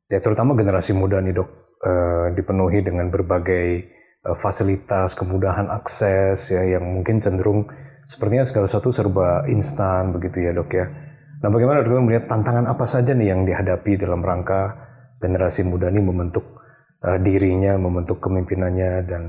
ya 0.08 0.24
terutama 0.24 0.56
generasi 0.56 0.96
muda 0.96 1.20
nih 1.20 1.36
dok, 1.36 1.50
uh, 1.84 2.32
dipenuhi 2.32 2.80
dengan 2.80 3.12
berbagai 3.12 3.92
uh, 4.24 4.38
fasilitas, 4.38 5.18
kemudahan 5.20 5.68
akses 5.68 6.48
ya, 6.48 6.63
yang 6.63 6.88
mungkin 6.88 7.20
cenderung 7.20 7.68
sepertinya 8.08 8.48
segala 8.48 8.66
sesuatu 8.72 8.90
serba 8.96 9.44
instan 9.51 10.16
begitu 10.16 10.48
ya 10.48 10.56
dok 10.56 10.72
ya. 10.72 11.11
Nah, 11.41 11.50
bagaimana 11.50 11.81
dokter 11.81 12.05
melihat 12.05 12.29
tantangan 12.29 12.69
apa 12.69 12.86
saja 12.86 13.17
nih 13.17 13.33
yang 13.33 13.41
dihadapi 13.50 13.98
dalam 13.98 14.21
rangka 14.21 14.77
generasi 15.17 15.65
muda 15.65 15.89
ini 15.89 16.01
membentuk 16.05 16.62
uh, 17.01 17.17
dirinya, 17.17 17.81
membentuk 17.81 18.21
kemimpinannya 18.21 18.91
dan 19.10 19.24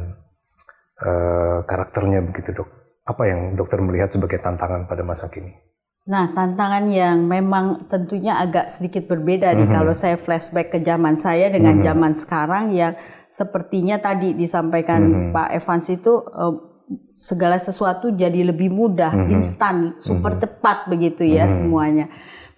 uh, 1.00 1.64
karakternya 1.64 2.20
begitu 2.20 2.52
dok? 2.52 2.68
Apa 3.08 3.26
yang 3.26 3.40
dokter 3.56 3.80
melihat 3.80 4.12
sebagai 4.12 4.38
tantangan 4.44 4.84
pada 4.84 5.00
masa 5.02 5.32
kini? 5.32 5.56
Nah, 6.02 6.34
tantangan 6.34 6.90
yang 6.90 7.24
memang 7.24 7.86
tentunya 7.86 8.36
agak 8.42 8.68
sedikit 8.68 9.06
berbeda 9.06 9.48
mm 9.48 9.54
-hmm. 9.54 9.60
nih 9.64 9.68
kalau 9.70 9.94
saya 9.94 10.16
flashback 10.18 10.74
ke 10.74 10.78
zaman 10.82 11.14
saya 11.14 11.48
dengan 11.48 11.78
mm 11.78 11.80
-hmm. 11.80 11.88
zaman 11.88 12.12
sekarang 12.12 12.64
yang 12.74 12.92
sepertinya 13.30 14.02
tadi 14.02 14.34
disampaikan 14.34 15.00
mm 15.00 15.14
-hmm. 15.14 15.30
Pak 15.30 15.48
Evans 15.54 15.86
itu 15.94 16.12
uh, 16.18 16.71
segala 17.14 17.56
sesuatu 17.60 18.10
jadi 18.10 18.42
lebih 18.50 18.72
mudah, 18.72 19.12
mm 19.14 19.22
-hmm. 19.26 19.34
instan, 19.38 19.76
super 20.02 20.34
mm 20.34 20.38
-hmm. 20.38 20.42
cepat 20.42 20.78
begitu 20.90 21.22
ya 21.22 21.44
mm 21.44 21.48
-hmm. 21.48 21.56
semuanya. 21.56 22.06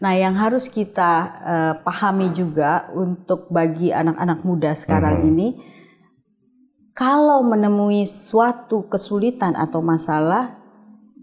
Nah, 0.02 0.12
yang 0.12 0.34
harus 0.36 0.68
kita 0.68 1.12
uh, 1.40 1.74
pahami 1.80 2.34
juga 2.34 2.92
untuk 2.92 3.48
bagi 3.48 3.94
anak-anak 3.94 4.40
muda 4.44 4.70
sekarang 4.76 5.20
mm 5.20 5.22
-hmm. 5.22 5.30
ini 5.32 5.48
kalau 6.94 7.42
menemui 7.42 8.06
suatu 8.06 8.86
kesulitan 8.86 9.58
atau 9.58 9.82
masalah 9.82 10.62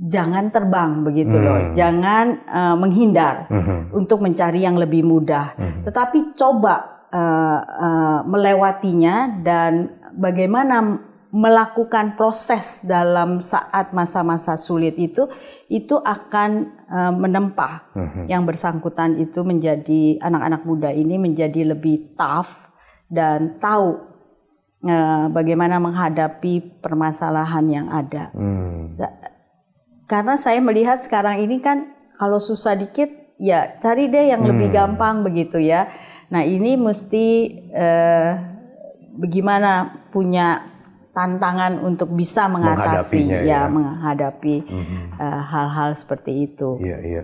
jangan 0.01 0.50
terbang 0.50 1.06
begitu 1.06 1.38
hmm. 1.38 1.46
loh, 1.46 1.60
jangan 1.77 2.41
uh, 2.50 2.75
menghindar 2.75 3.46
hmm. 3.48 3.94
untuk 3.94 4.20
mencari 4.20 4.65
yang 4.65 4.75
lebih 4.75 5.06
mudah, 5.06 5.53
hmm. 5.53 5.86
tetapi 5.86 6.34
coba 6.34 7.06
uh, 7.13 7.60
uh, 7.62 8.20
melewatinya 8.25 9.39
dan 9.46 10.01
bagaimana 10.18 10.98
melakukan 11.31 12.19
proses 12.19 12.83
dalam 12.83 13.39
saat 13.39 13.95
masa-masa 13.95 14.59
sulit 14.59 15.00
itu 15.00 15.31
itu 15.71 15.95
akan 15.95 16.75
uh, 16.91 17.13
menempa 17.15 17.88
mm-hmm. 17.95 18.25
yang 18.27 18.43
bersangkutan 18.43 19.15
itu 19.15 19.39
menjadi 19.47 20.19
anak-anak 20.19 20.67
muda 20.67 20.91
ini 20.91 21.15
menjadi 21.15 21.71
lebih 21.71 22.19
tough 22.19 22.75
dan 23.07 23.55
tahu 23.63 23.95
uh, 24.83 25.31
bagaimana 25.31 25.79
menghadapi 25.79 26.83
permasalahan 26.83 27.65
yang 27.67 27.88
ada. 27.88 28.35
Mm. 28.35 28.91
Karena 30.11 30.35
saya 30.35 30.59
melihat 30.59 31.00
sekarang 31.00 31.39
ini 31.39 31.63
kan 31.63 31.95
kalau 32.19 32.43
susah 32.43 32.75
dikit 32.75 33.07
ya 33.39 33.79
cari 33.79 34.11
deh 34.11 34.35
yang 34.35 34.43
mm. 34.43 34.50
lebih 34.51 34.67
hmm. 34.67 34.75
gampang 34.75 35.23
begitu 35.23 35.63
ya. 35.63 35.88
Nah 36.27 36.43
ini 36.43 36.75
mesti 36.75 37.55
uh, 37.71 38.31
bagaimana 39.15 40.03
punya 40.11 40.71
tantangan 41.12 41.84
untuk 41.84 42.15
bisa 42.15 42.48
mengatasi 42.48 43.27
ya, 43.27 43.39
ya 43.44 43.62
menghadapi 43.68 44.63
mm-hmm. 44.63 45.03
uh, 45.20 45.41
hal-hal 45.44 45.91
seperti 45.96 46.48
itu. 46.48 46.80
Iya 46.80 46.98
iya 47.03 47.24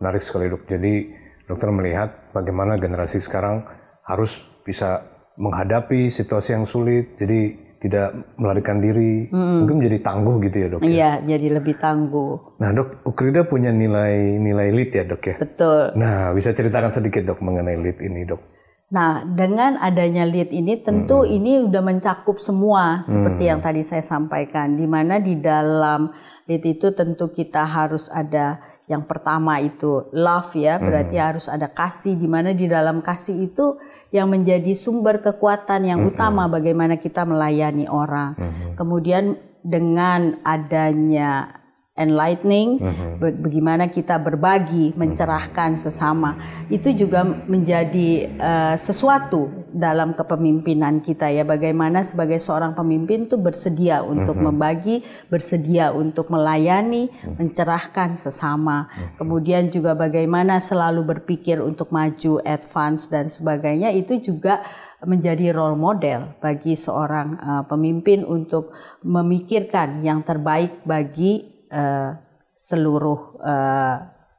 menarik 0.00 0.22
sekali 0.22 0.52
dok. 0.52 0.68
Jadi 0.68 1.12
dokter 1.48 1.68
melihat 1.72 2.32
bagaimana 2.32 2.76
generasi 2.76 3.20
sekarang 3.20 3.64
harus 4.04 4.44
bisa 4.64 5.04
menghadapi 5.36 6.08
situasi 6.08 6.56
yang 6.56 6.66
sulit. 6.68 7.16
Jadi 7.16 7.64
tidak 7.76 8.36
melarikan 8.40 8.80
diri, 8.80 9.28
mm. 9.28 9.62
mungkin 9.62 9.84
menjadi 9.84 9.98
tangguh 10.00 10.36
gitu 10.48 10.56
ya 10.56 10.68
dok. 10.72 10.80
Ya? 10.80 10.88
Iya, 10.88 11.10
jadi 11.36 11.46
lebih 11.60 11.76
tangguh. 11.76 12.56
Nah 12.56 12.72
dok, 12.72 13.04
Ukrida 13.04 13.44
punya 13.44 13.68
nilai 13.68 14.40
nilai 14.40 14.72
lead 14.72 14.90
ya 14.96 15.04
dok 15.04 15.22
ya. 15.22 15.36
Betul. 15.36 15.92
Nah 15.92 16.32
bisa 16.32 16.56
ceritakan 16.56 16.88
sedikit 16.88 17.28
dok 17.28 17.44
mengenai 17.44 17.76
lead 17.76 18.00
ini 18.00 18.24
dok. 18.24 18.40
Nah, 18.86 19.26
dengan 19.26 19.82
adanya 19.82 20.22
lead 20.22 20.54
ini 20.54 20.78
tentu 20.78 21.26
hmm. 21.26 21.34
ini 21.34 21.52
sudah 21.66 21.82
mencakup 21.82 22.38
semua 22.38 23.02
seperti 23.02 23.42
hmm. 23.42 23.50
yang 23.50 23.60
tadi 23.60 23.82
saya 23.82 24.04
sampaikan 24.04 24.78
di 24.78 24.86
mana 24.86 25.18
di 25.18 25.34
dalam 25.42 26.14
lead 26.46 26.62
itu 26.62 26.94
tentu 26.94 27.34
kita 27.34 27.66
harus 27.66 28.06
ada 28.06 28.62
yang 28.86 29.02
pertama 29.02 29.58
itu 29.58 30.06
love 30.14 30.54
ya, 30.54 30.78
berarti 30.78 31.18
hmm. 31.18 31.26
harus 31.26 31.50
ada 31.50 31.66
kasih 31.66 32.14
di 32.14 32.30
mana 32.30 32.54
di 32.54 32.70
dalam 32.70 33.02
kasih 33.02 33.50
itu 33.50 33.74
yang 34.14 34.30
menjadi 34.30 34.70
sumber 34.70 35.18
kekuatan 35.18 35.82
yang 35.82 36.06
hmm. 36.06 36.14
utama 36.14 36.46
bagaimana 36.46 36.94
kita 36.94 37.26
melayani 37.26 37.90
orang. 37.90 38.38
Hmm. 38.38 38.78
Kemudian 38.78 39.34
dengan 39.66 40.38
adanya 40.46 41.65
enlightening, 41.96 42.76
mm-hmm. 42.76 43.40
bagaimana 43.40 43.88
kita 43.88 44.20
berbagi, 44.20 44.92
mencerahkan 44.92 45.80
sesama, 45.80 46.36
itu 46.68 46.92
juga 46.92 47.24
menjadi 47.24 48.28
uh, 48.36 48.76
sesuatu 48.76 49.64
dalam 49.72 50.12
kepemimpinan 50.12 51.00
kita 51.00 51.32
ya. 51.32 51.48
Bagaimana 51.48 52.04
sebagai 52.04 52.36
seorang 52.36 52.76
pemimpin 52.76 53.24
itu 53.24 53.40
bersedia 53.40 54.04
untuk 54.04 54.36
mm-hmm. 54.36 54.52
membagi, 54.52 54.96
bersedia 55.32 55.96
untuk 55.96 56.28
melayani, 56.28 57.08
mm-hmm. 57.08 57.40
mencerahkan 57.40 58.12
sesama. 58.12 58.92
Mm-hmm. 58.92 59.16
Kemudian 59.16 59.64
juga 59.72 59.96
bagaimana 59.96 60.60
selalu 60.60 61.16
berpikir 61.16 61.64
untuk 61.64 61.96
maju, 61.96 62.44
advance 62.44 63.08
dan 63.08 63.32
sebagainya 63.32 63.88
itu 63.96 64.20
juga 64.20 64.60
menjadi 65.00 65.52
role 65.56 65.80
model 65.80 66.36
bagi 66.44 66.76
seorang 66.76 67.40
uh, 67.40 67.64
pemimpin 67.64 68.20
untuk 68.20 68.76
memikirkan 69.00 70.04
yang 70.04 70.20
terbaik 70.24 70.84
bagi 70.84 71.55
uh, 71.70 72.16
seluruh 72.56 73.36
uh, 73.42 73.96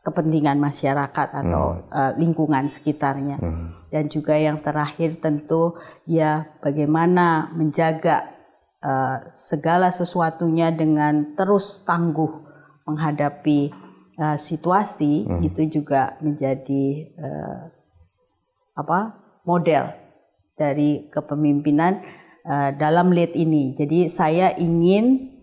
kepentingan 0.07 0.55
masyarakat 0.55 1.27
atau 1.36 1.63
hmm. 1.75 1.91
uh, 1.91 2.12
lingkungan 2.15 2.72
sekitarnya. 2.72 3.38
Hmm. 3.43 3.75
Dan 3.91 4.07
juga 4.07 4.39
yang 4.39 4.55
terakhir 4.55 5.19
tentu 5.19 5.75
ya 6.07 6.48
bagaimana 6.63 7.51
menjaga 7.51 8.31
uh, 8.79 9.27
segala 9.36 9.91
sesuatunya 9.91 10.72
dengan 10.72 11.36
terus 11.36 11.84
tangguh 11.84 12.48
menghadapi 12.88 13.72
uh, 14.15 14.39
situasi 14.39 15.27
hmm. 15.27 15.41
itu 15.43 15.79
juga 15.79 16.15
menjadi 16.24 17.12
uh, 17.19 17.60
apa 18.80 18.99
model 19.43 19.91
dari 20.56 21.12
kepemimpinan 21.12 21.99
uh, 22.47 22.71
dalam 22.80 23.12
lead 23.12 23.36
ini. 23.36 23.75
Jadi 23.75 24.08
saya 24.08 24.56
ingin 24.56 25.37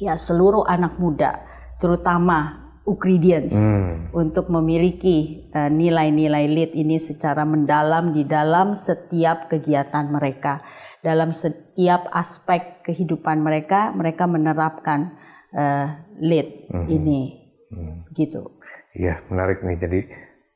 ya 0.00 0.16
seluruh 0.16 0.64
anak 0.64 0.96
muda, 0.96 1.44
terutama 1.76 2.60
Ukridians 2.88 3.52
hmm. 3.54 4.16
untuk 4.16 4.48
memiliki 4.48 5.46
uh, 5.52 5.68
nilai-nilai 5.68 6.48
lead 6.48 6.72
ini 6.72 6.96
secara 6.96 7.44
mendalam 7.44 8.16
di 8.16 8.24
dalam 8.24 8.72
setiap 8.72 9.52
kegiatan 9.52 10.08
mereka, 10.08 10.64
dalam 11.04 11.30
setiap 11.30 12.08
aspek 12.10 12.80
kehidupan 12.82 13.44
mereka, 13.44 13.92
mereka 13.92 14.24
menerapkan 14.24 15.14
uh, 15.52 15.86
lead 16.18 16.72
hmm. 16.72 16.86
ini, 16.88 17.20
hmm. 17.68 18.10
gitu. 18.16 18.58
Iya 18.96 19.22
menarik 19.28 19.60
nih. 19.60 19.76
Jadi 19.76 20.00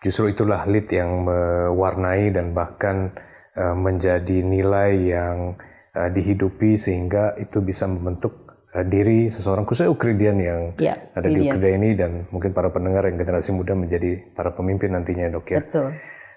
justru 0.00 0.32
itulah 0.32 0.64
lead 0.64 0.88
yang 0.90 1.28
mewarnai 1.28 2.32
dan 2.32 2.56
bahkan 2.56 3.12
uh, 3.54 3.76
menjadi 3.76 4.42
nilai 4.42 5.12
yang 5.12 5.60
uh, 5.92 6.08
dihidupi 6.08 6.74
sehingga 6.74 7.36
itu 7.36 7.60
bisa 7.60 7.84
membentuk 7.84 8.43
Eh, 8.43 8.43
diri 8.82 9.30
seseorang 9.30 9.62
khususnya 9.62 9.86
Ukridian 9.86 10.36
yang 10.42 10.60
ya, 10.82 10.98
ada 11.14 11.30
di 11.30 11.46
Ukrida 11.46 11.70
ini 11.70 11.94
dan 11.94 12.26
mungkin 12.34 12.50
para 12.50 12.74
pendengar 12.74 13.06
yang 13.06 13.22
generasi 13.22 13.54
muda 13.54 13.78
menjadi 13.78 14.18
para 14.34 14.50
pemimpin 14.50 14.90
nantinya 14.98 15.30
dok 15.30 15.46
ya. 15.46 15.62
Betul. 15.62 15.94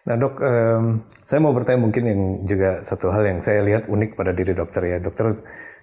Nah 0.07 0.15
dok, 0.15 0.35
um, 0.39 0.83
saya 1.25 1.39
mau 1.41 1.51
bertanya 1.51 1.81
mungkin 1.81 2.03
yang 2.05 2.21
juga 2.45 2.85
satu 2.85 3.09
hal 3.09 3.25
yang 3.25 3.39
saya 3.41 3.65
lihat 3.65 3.89
unik 3.89 4.13
pada 4.13 4.31
diri 4.37 4.53
dokter 4.53 4.85
ya. 4.85 4.97
Dokter 5.01 5.33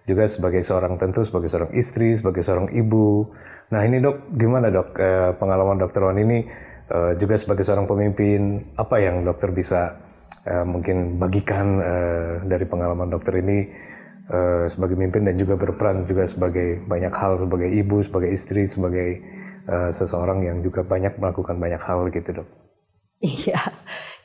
juga 0.06 0.24
sebagai 0.30 0.62
seorang 0.62 0.94
tentu 0.94 1.26
sebagai 1.26 1.50
seorang 1.50 1.74
istri, 1.74 2.14
sebagai 2.14 2.40
seorang 2.40 2.70
ibu. 2.70 3.34
Nah 3.74 3.82
ini 3.82 3.98
dok, 3.98 4.30
gimana 4.38 4.70
dok 4.70 4.94
uh, 4.94 5.34
pengalaman 5.36 5.76
dokter 5.76 6.06
Wan 6.06 6.22
ini 6.22 6.46
uh, 6.88 7.18
juga 7.18 7.34
sebagai 7.34 7.66
seorang 7.66 7.90
pemimpin, 7.90 8.62
apa 8.78 8.96
yang 9.02 9.26
dokter 9.26 9.50
bisa 9.50 9.98
uh, 10.46 10.64
mungkin 10.64 11.18
bagikan 11.18 11.66
uh, 11.82 12.32
dari 12.46 12.64
pengalaman 12.64 13.10
dokter 13.10 13.42
ini 13.42 13.92
uh, 14.30 14.64
sebagai 14.70 14.96
pemimpin 14.96 15.28
dan 15.28 15.37
juga 15.37 15.58
berperan 15.58 16.04
juga 16.08 16.24
sebagai 16.24 16.80
banyak 16.84 17.12
hal 17.12 17.40
sebagai 17.40 17.68
ibu, 17.68 18.00
sebagai 18.00 18.30
istri, 18.32 18.64
sebagai 18.64 19.20
uh, 19.68 19.90
seseorang 19.92 20.44
yang 20.44 20.60
juga 20.64 20.84
banyak 20.84 21.16
melakukan 21.20 21.56
banyak 21.60 21.82
hal 21.82 22.08
gitu 22.12 22.42
dok. 22.42 22.48
Iya, 23.24 23.60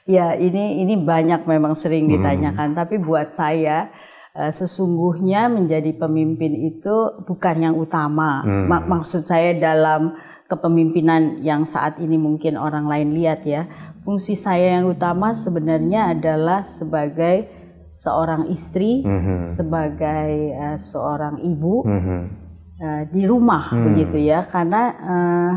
ya 0.04 0.28
ini 0.36 0.84
ini 0.84 1.00
banyak 1.00 1.48
memang 1.48 1.76
sering 1.76 2.08
hmm. 2.08 2.14
ditanyakan. 2.20 2.76
Hmm. 2.76 2.78
Tapi 2.78 2.96
buat 3.00 3.32
saya 3.32 3.88
uh, 4.36 4.52
sesungguhnya 4.52 5.48
menjadi 5.48 5.96
pemimpin 5.96 6.52
itu 6.68 6.96
bukan 7.24 7.58
yang 7.64 7.76
utama. 7.80 8.44
Hmm. 8.44 8.68
Mak 8.68 8.84
maksud 8.92 9.24
saya 9.24 9.56
dalam 9.56 10.16
kepemimpinan 10.50 11.46
yang 11.46 11.64
saat 11.64 12.02
ini 12.02 12.18
mungkin 12.18 12.58
orang 12.58 12.90
lain 12.90 13.14
lihat 13.14 13.46
ya. 13.46 13.70
Fungsi 14.02 14.34
saya 14.34 14.82
yang 14.82 14.90
utama 14.90 15.38
sebenarnya 15.38 16.18
adalah 16.18 16.66
sebagai 16.66 17.59
seorang 17.90 18.48
istri, 18.54 19.02
mm-hmm. 19.02 19.38
sebagai 19.42 20.30
uh, 20.54 20.78
seorang 20.78 21.42
ibu 21.42 21.82
mm-hmm. 21.86 22.22
uh, 22.78 23.04
di 23.10 23.26
rumah 23.26 23.74
mm. 23.74 23.84
begitu 23.90 24.18
ya, 24.22 24.46
karena 24.46 24.84
uh, 25.02 25.54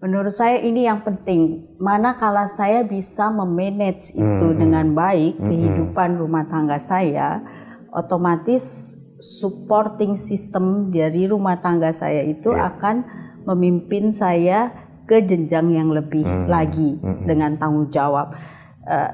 menurut 0.00 0.32
saya 0.32 0.62
ini 0.62 0.86
yang 0.86 1.04
penting. 1.04 1.68
Mana 1.80 2.16
kala 2.16 2.44
saya 2.46 2.86
bisa 2.86 3.28
memanage 3.34 4.14
itu 4.14 4.22
mm-hmm. 4.22 4.60
dengan 4.60 4.86
baik 4.94 5.34
mm-hmm. 5.36 5.48
kehidupan 5.48 6.10
rumah 6.16 6.44
tangga 6.46 6.78
saya, 6.78 7.42
otomatis 7.90 8.96
supporting 9.20 10.16
system 10.16 10.88
dari 10.88 11.28
rumah 11.28 11.60
tangga 11.60 11.92
saya 11.92 12.24
itu 12.24 12.56
yeah. 12.56 12.72
akan 12.72 13.04
memimpin 13.44 14.08
saya 14.12 14.72
ke 15.04 15.20
jenjang 15.26 15.74
yang 15.74 15.90
lebih 15.90 16.24
mm-hmm. 16.24 16.48
lagi 16.48 16.96
mm-hmm. 16.96 17.26
dengan 17.26 17.58
tanggung 17.58 17.90
jawab. 17.90 18.32
Uh, 18.80 19.12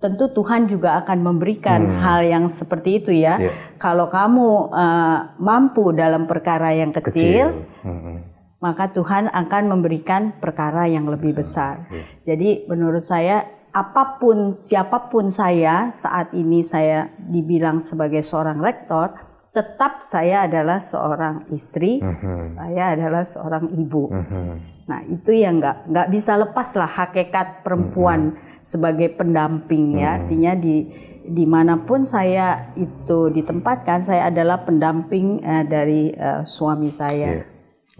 tentu 0.00 0.32
Tuhan 0.32 0.64
juga 0.64 0.96
akan 1.04 1.18
memberikan 1.20 1.80
hmm. 1.84 2.00
hal 2.00 2.20
yang 2.24 2.44
seperti 2.48 3.04
itu 3.04 3.12
ya. 3.12 3.36
Yeah. 3.36 3.54
Kalau 3.76 4.08
kamu 4.08 4.72
uh, 4.72 5.36
mampu 5.36 5.92
dalam 5.92 6.24
perkara 6.24 6.72
yang 6.72 6.90
kecil, 6.90 7.12
kecil. 7.12 7.46
Hmm. 7.84 8.24
maka 8.64 8.88
Tuhan 8.88 9.28
akan 9.28 9.62
memberikan 9.68 10.40
perkara 10.40 10.88
yang 10.88 11.04
lebih 11.04 11.36
besar. 11.36 11.84
besar. 11.84 11.92
Yeah. 11.92 12.06
Jadi 12.32 12.50
menurut 12.64 13.04
saya 13.04 13.44
apa 13.70 14.18
pun 14.18 14.50
siapa 14.50 15.12
pun 15.12 15.30
saya 15.30 15.94
saat 15.94 16.34
ini 16.34 16.64
saya 16.64 17.12
dibilang 17.20 17.78
sebagai 17.84 18.24
seorang 18.24 18.56
rektor, 18.58 19.14
tetap 19.52 20.02
saya 20.08 20.48
adalah 20.48 20.80
seorang 20.80 21.44
istri, 21.52 22.00
hmm. 22.00 22.40
saya 22.56 22.96
adalah 22.96 23.28
seorang 23.28 23.68
ibu. 23.76 24.08
Hmm. 24.08 24.56
Nah 24.88 25.04
itu 25.06 25.36
yang 25.36 25.60
nggak 25.60 25.92
nggak 25.92 26.08
bisa 26.08 26.40
lepas 26.40 26.72
lah 26.80 26.88
hakikat 26.88 27.60
perempuan. 27.60 28.32
Hmm 28.32 28.48
sebagai 28.62 29.12
pendamping 29.14 30.00
ya. 30.00 30.14
Hmm. 30.14 30.18
Artinya 30.24 30.52
di 30.56 30.76
di 31.20 31.44
mana 31.46 31.84
pun 31.84 32.08
saya 32.08 32.74
itu 32.74 33.30
ditempatkan, 33.30 34.02
saya 34.02 34.32
adalah 34.32 34.64
pendamping 34.66 35.44
uh, 35.44 35.64
dari 35.64 36.10
uh, 36.16 36.42
suami 36.42 36.90
saya. 36.90 37.44
Yeah. 37.44 37.46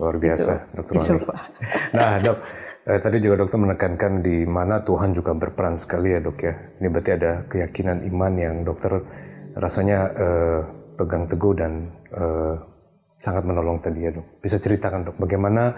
Luar 0.00 0.16
biasa, 0.16 0.52
itu, 0.72 0.74
dokter 0.80 0.94
itu, 0.96 1.28
Nah, 1.92 2.16
dok, 2.24 2.38
eh, 2.88 3.00
tadi 3.04 3.20
juga 3.20 3.44
dokter 3.44 3.60
menekankan 3.60 4.24
di 4.24 4.48
mana 4.48 4.80
Tuhan 4.80 5.12
juga 5.12 5.36
berperan 5.36 5.76
sekali 5.76 6.16
ya 6.16 6.24
dok 6.24 6.40
ya. 6.40 6.56
Ini 6.80 6.88
berarti 6.88 7.10
ada 7.20 7.44
keyakinan 7.44 8.08
iman 8.08 8.32
yang 8.40 8.64
dokter 8.64 8.96
rasanya 9.60 9.98
eh, 10.16 10.60
pegang 10.96 11.24
teguh 11.24 11.56
dan 11.56 11.88
uh, 12.12 12.60
sangat 13.16 13.48
menolong 13.48 13.80
tadi 13.80 14.04
ya 14.04 14.12
dok. 14.12 14.44
Bisa 14.44 14.60
ceritakan 14.60 15.08
dok 15.08 15.16
bagaimana 15.16 15.72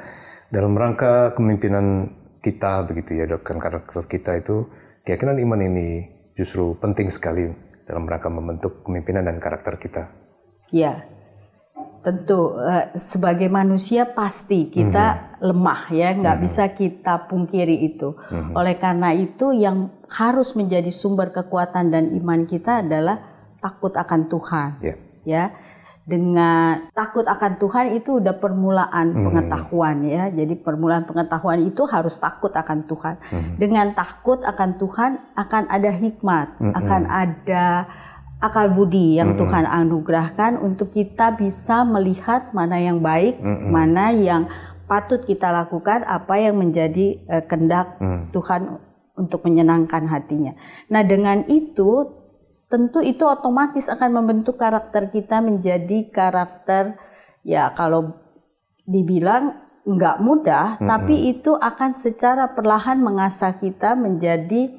dalam 0.51 0.75
rangka 0.75 1.31
kepemimpinan 1.35 2.11
kita 2.43 2.83
begitu 2.85 3.23
ya 3.23 3.25
dok 3.31 3.47
kan 3.47 3.63
karakter 3.63 4.03
kita 4.11 4.43
itu 4.43 4.67
keyakinan 5.07 5.39
iman 5.39 5.61
ini 5.63 5.89
justru 6.35 6.75
penting 6.79 7.09
sekali 7.09 7.49
dalam 7.87 8.07
rangka 8.07 8.31
membentuk 8.31 8.83
kepemimpinan 8.83 9.27
dan 9.27 9.37
karakter 9.43 9.77
kita. 9.77 10.09
Ya, 10.73 11.05
tentu 12.01 12.57
uh, 12.57 12.89
sebagai 12.97 13.53
manusia 13.53 14.09
pasti 14.09 14.73
kita 14.73 15.07
mm 15.13 15.19
-hmm. 15.19 15.43
lemah 15.53 15.83
ya, 15.93 16.09
nggak 16.17 16.37
mm 16.39 16.41
-hmm. 16.41 16.47
bisa 16.49 16.65
kita 16.73 17.15
pungkiri 17.29 17.77
itu. 17.85 18.17
Mm 18.17 18.41
-hmm. 18.41 18.53
Oleh 18.57 18.75
karena 18.81 19.13
itu 19.13 19.53
yang 19.53 19.93
harus 20.09 20.57
menjadi 20.57 20.89
sumber 20.89 21.35
kekuatan 21.35 21.93
dan 21.93 22.17
iman 22.17 22.49
kita 22.49 22.81
adalah 22.81 23.21
takut 23.61 23.93
akan 23.93 24.21
Tuhan. 24.33 24.71
Yeah. 24.81 24.99
Ya, 25.23 25.45
dengan 26.03 26.91
takut 26.91 27.23
akan 27.23 27.63
Tuhan 27.63 27.95
itu 27.95 28.19
udah 28.19 28.35
permulaan 28.43 29.15
hmm. 29.15 29.23
pengetahuan 29.23 29.97
ya. 30.03 30.25
Jadi 30.35 30.59
permulaan 30.59 31.07
pengetahuan 31.07 31.63
itu 31.63 31.87
harus 31.87 32.19
takut 32.19 32.51
akan 32.51 32.91
Tuhan. 32.91 33.15
Hmm. 33.31 33.55
Dengan 33.55 33.95
takut 33.95 34.43
akan 34.43 34.83
Tuhan 34.83 35.11
akan 35.39 35.63
ada 35.71 35.91
hikmat, 35.95 36.59
hmm. 36.59 36.73
akan 36.75 37.03
ada 37.07 37.67
akal 38.43 38.75
budi 38.75 39.23
yang 39.23 39.33
mm 39.33 39.39
-hmm. 39.39 39.43
Tuhan 39.47 39.65
anugerahkan 39.71 40.53
untuk 40.59 40.91
kita 40.91 41.39
bisa 41.39 41.87
melihat 41.87 42.51
mana 42.51 42.75
yang 42.75 42.99
baik, 42.99 43.39
mm 43.39 43.47
-hmm. 43.47 43.71
mana 43.71 44.11
yang 44.11 44.51
patut 44.91 45.23
kita 45.23 45.55
lakukan, 45.55 46.03
apa 46.03 46.43
yang 46.43 46.59
menjadi 46.59 47.23
uh, 47.31 47.45
kendak 47.47 48.03
mm. 48.03 48.35
Tuhan 48.35 48.83
untuk 49.15 49.47
menyenangkan 49.47 50.11
hatinya. 50.11 50.59
Nah, 50.91 51.07
dengan 51.07 51.47
itu 51.47 52.22
tentu 52.73 53.05
itu 53.05 53.29
otomatis 53.29 53.93
akan 53.93 54.25
membentuk 54.25 54.57
karakter 54.57 55.13
kita 55.13 55.45
menjadi 55.45 56.09
karakter 56.09 56.97
ya 57.45 57.69
kalau 57.77 58.17
dibilang 58.89 59.61
nggak 59.83 60.17
mudah, 60.23 60.79
mm 60.79 60.79
-hmm. 60.81 60.89
tapi 60.89 61.15
itu 61.29 61.53
akan 61.59 61.91
secara 61.91 62.55
perlahan 62.55 63.03
mengasah 63.03 63.59
kita 63.59 63.99
menjadi 63.99 64.71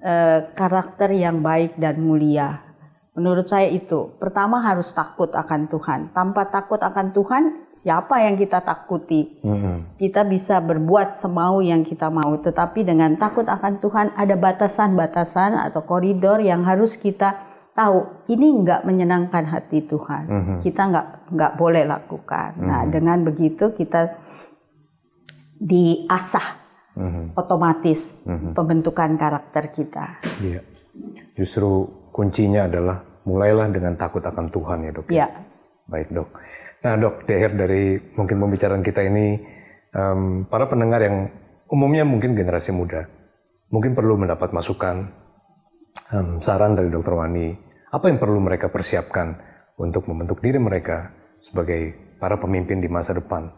uh, 0.00 0.48
karakter 0.56 1.12
yang 1.12 1.44
baik 1.44 1.76
dan 1.76 2.00
mulia. 2.00 2.69
Menurut 3.10 3.42
saya 3.42 3.66
itu, 3.66 4.14
pertama 4.22 4.62
harus 4.62 4.94
takut 4.94 5.34
akan 5.34 5.66
Tuhan. 5.66 6.14
Tanpa 6.14 6.46
takut 6.46 6.78
akan 6.78 7.10
Tuhan, 7.10 7.42
siapa 7.74 8.22
yang 8.22 8.38
kita 8.38 8.62
takuti? 8.62 9.42
Mm-hmm. 9.42 9.98
Kita 9.98 10.22
bisa 10.22 10.62
berbuat 10.62 11.18
semau 11.18 11.58
yang 11.58 11.82
kita 11.82 12.06
mau, 12.06 12.38
tetapi 12.38 12.86
dengan 12.86 13.18
takut 13.18 13.50
akan 13.50 13.82
Tuhan 13.82 14.14
ada 14.14 14.38
batasan-batasan 14.38 15.58
atau 15.58 15.82
koridor 15.82 16.38
yang 16.38 16.62
harus 16.62 16.94
kita 16.94 17.34
tahu. 17.74 18.30
Ini 18.30 18.46
nggak 18.62 18.86
menyenangkan 18.86 19.42
hati 19.42 19.90
Tuhan. 19.90 20.24
Mm-hmm. 20.30 20.58
Kita 20.62 20.82
nggak 20.94 21.06
nggak 21.34 21.52
boleh 21.58 21.82
lakukan. 21.90 22.62
Mm-hmm. 22.62 22.68
Nah, 22.70 22.82
dengan 22.86 23.18
begitu 23.26 23.74
kita 23.74 24.22
diasah 25.58 26.46
mm-hmm. 26.94 27.24
otomatis 27.34 28.22
mm-hmm. 28.22 28.54
pembentukan 28.54 29.18
karakter 29.18 29.74
kita. 29.74 30.22
Iya. 30.38 30.62
Justru 31.34 31.99
kuncinya 32.20 32.68
adalah 32.68 33.00
mulailah 33.24 33.72
dengan 33.72 33.96
takut 33.96 34.20
akan 34.20 34.52
Tuhan 34.52 34.78
ya 34.84 34.90
dok. 34.92 35.06
Ya. 35.08 35.26
Baik 35.88 36.12
dok. 36.12 36.28
Nah 36.84 36.92
dok, 37.00 37.24
di 37.24 37.32
akhir 37.32 37.56
dari 37.56 37.96
mungkin 38.12 38.36
pembicaraan 38.36 38.84
kita 38.84 39.00
ini, 39.08 39.40
um, 39.96 40.44
para 40.44 40.68
pendengar 40.68 41.00
yang 41.00 41.32
umumnya 41.72 42.04
mungkin 42.04 42.36
generasi 42.36 42.76
muda, 42.76 43.08
mungkin 43.72 43.96
perlu 43.96 44.20
mendapat 44.20 44.52
masukan, 44.52 45.08
um, 46.12 46.44
saran 46.44 46.76
dari 46.76 46.92
dokter 46.92 47.16
Wani, 47.16 47.56
apa 47.88 48.12
yang 48.12 48.20
perlu 48.20 48.36
mereka 48.36 48.68
persiapkan 48.68 49.40
untuk 49.80 50.04
membentuk 50.04 50.44
diri 50.44 50.60
mereka 50.60 51.16
sebagai 51.40 51.96
para 52.20 52.36
pemimpin 52.36 52.84
di 52.84 52.88
masa 52.92 53.16
depan. 53.16 53.48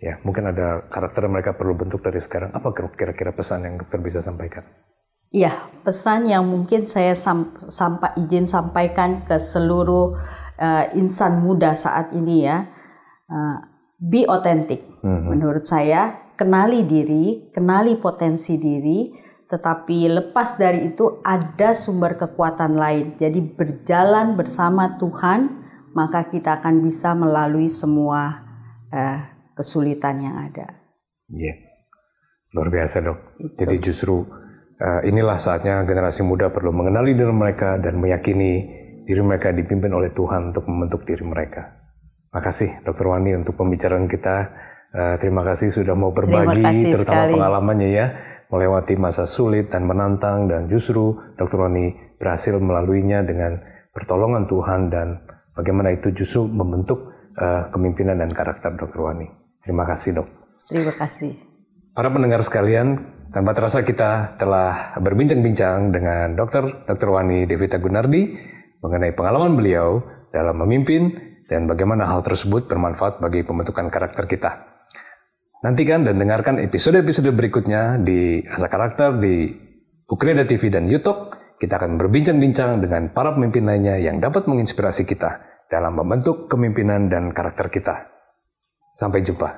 Ya, 0.00 0.16
mungkin 0.24 0.48
ada 0.48 0.88
karakter 0.88 1.28
yang 1.28 1.34
mereka 1.36 1.52
perlu 1.58 1.76
bentuk 1.76 2.00
dari 2.00 2.22
sekarang. 2.22 2.56
Apa 2.56 2.72
kira-kira 2.72 3.36
pesan 3.36 3.68
yang 3.68 3.76
dokter 3.76 4.00
bisa 4.00 4.24
sampaikan? 4.24 4.64
Iya, 5.28 5.68
pesan 5.84 6.24
yang 6.32 6.48
mungkin 6.48 6.88
saya 6.88 7.12
sampai 7.12 8.16
izin 8.16 8.48
sampaikan 8.48 9.28
ke 9.28 9.36
seluruh 9.36 10.16
uh, 10.56 10.84
insan 10.96 11.44
muda 11.44 11.76
saat 11.76 12.16
ini 12.16 12.48
ya, 12.48 12.64
uh, 13.28 13.60
be 14.00 14.24
authentic. 14.24 14.88
Mm-hmm. 15.04 15.28
Menurut 15.28 15.68
saya, 15.68 16.32
kenali 16.32 16.88
diri, 16.88 17.52
kenali 17.52 18.00
potensi 18.00 18.56
diri, 18.56 19.12
tetapi 19.52 20.08
lepas 20.08 20.56
dari 20.56 20.96
itu 20.96 21.20
ada 21.20 21.76
sumber 21.76 22.16
kekuatan 22.16 22.72
lain. 22.72 23.20
Jadi 23.20 23.44
berjalan 23.44 24.32
bersama 24.32 24.96
Tuhan, 24.96 25.60
maka 25.92 26.24
kita 26.24 26.64
akan 26.64 26.80
bisa 26.80 27.12
melalui 27.12 27.68
semua 27.68 28.48
uh, 28.88 29.20
kesulitan 29.52 30.24
yang 30.24 30.40
ada. 30.40 30.72
Iya, 31.28 31.52
yeah. 31.52 31.56
luar 32.56 32.72
biasa 32.72 33.04
dok. 33.04 33.18
Jadi 33.60 33.76
justru 33.84 34.37
uh, 34.78 35.00
inilah 35.04 35.38
saatnya 35.38 35.82
generasi 35.84 36.22
muda 36.22 36.50
perlu 36.50 36.70
mengenali 36.70 37.14
diri 37.14 37.34
mereka 37.34 37.78
dan 37.78 37.98
meyakini 37.98 38.78
diri 39.04 39.22
mereka 39.24 39.50
dipimpin 39.54 39.92
oleh 39.92 40.12
Tuhan 40.14 40.54
untuk 40.54 40.68
membentuk 40.68 41.04
diri 41.04 41.24
mereka. 41.24 41.78
Makasih 42.34 42.84
Dr. 42.84 43.08
Wani 43.08 43.34
untuk 43.34 43.56
pembicaraan 43.56 44.06
kita. 44.06 44.36
Uh, 44.88 45.14
terima 45.20 45.44
kasih 45.44 45.68
sudah 45.68 45.92
mau 45.92 46.16
berbagi 46.16 46.64
terutama 46.88 47.28
sekali. 47.28 47.32
pengalamannya 47.36 47.88
ya 47.92 48.06
melewati 48.48 48.96
masa 48.96 49.28
sulit 49.28 49.68
dan 49.68 49.84
menantang 49.84 50.48
dan 50.48 50.64
justru 50.72 51.16
Dr. 51.36 51.68
Wani 51.68 51.92
berhasil 52.16 52.56
melaluinya 52.56 53.20
dengan 53.20 53.60
pertolongan 53.92 54.48
Tuhan 54.48 54.88
dan 54.88 55.20
bagaimana 55.52 55.92
itu 55.92 56.08
justru 56.16 56.48
membentuk 56.48 57.12
uh, 57.36 57.68
kepemimpinan 57.68 58.20
dan 58.20 58.30
karakter 58.32 58.72
Dr. 58.76 59.00
Wani. 59.04 59.28
Terima 59.60 59.84
kasih 59.84 60.24
dok. 60.24 60.28
Terima 60.68 60.92
kasih. 60.96 61.47
Para 61.98 62.14
pendengar 62.14 62.46
sekalian, 62.46 62.94
tanpa 63.34 63.58
terasa 63.58 63.82
kita 63.82 64.38
telah 64.38 64.94
berbincang-bincang 65.02 65.90
dengan 65.90 66.30
Dr. 66.38 66.86
Dr. 66.86 67.10
Wani 67.10 67.42
Devita 67.42 67.82
Gunardi 67.82 68.38
mengenai 68.78 69.10
pengalaman 69.18 69.58
beliau 69.58 70.06
dalam 70.30 70.62
memimpin 70.62 71.18
dan 71.50 71.66
bagaimana 71.66 72.06
hal 72.06 72.22
tersebut 72.22 72.70
bermanfaat 72.70 73.18
bagi 73.18 73.42
pembentukan 73.42 73.90
karakter 73.90 74.30
kita. 74.30 74.78
Nantikan 75.66 76.06
dan 76.06 76.22
dengarkan 76.22 76.62
episode-episode 76.62 77.34
berikutnya 77.34 77.98
di 77.98 78.46
Asa 78.46 78.70
Karakter 78.70 79.18
di 79.18 79.50
Ukreda 80.06 80.46
TV 80.46 80.70
dan 80.70 80.86
YouTube. 80.86 81.34
Kita 81.58 81.82
akan 81.82 81.98
berbincang-bincang 81.98 82.78
dengan 82.78 83.10
para 83.10 83.34
pemimpin 83.34 83.66
lainnya 83.66 83.98
yang 83.98 84.22
dapat 84.22 84.46
menginspirasi 84.46 85.02
kita 85.02 85.42
dalam 85.66 85.98
membentuk 85.98 86.46
kepemimpinan 86.46 87.10
dan 87.10 87.34
karakter 87.34 87.66
kita. 87.74 88.06
Sampai 88.94 89.26
jumpa. 89.26 89.50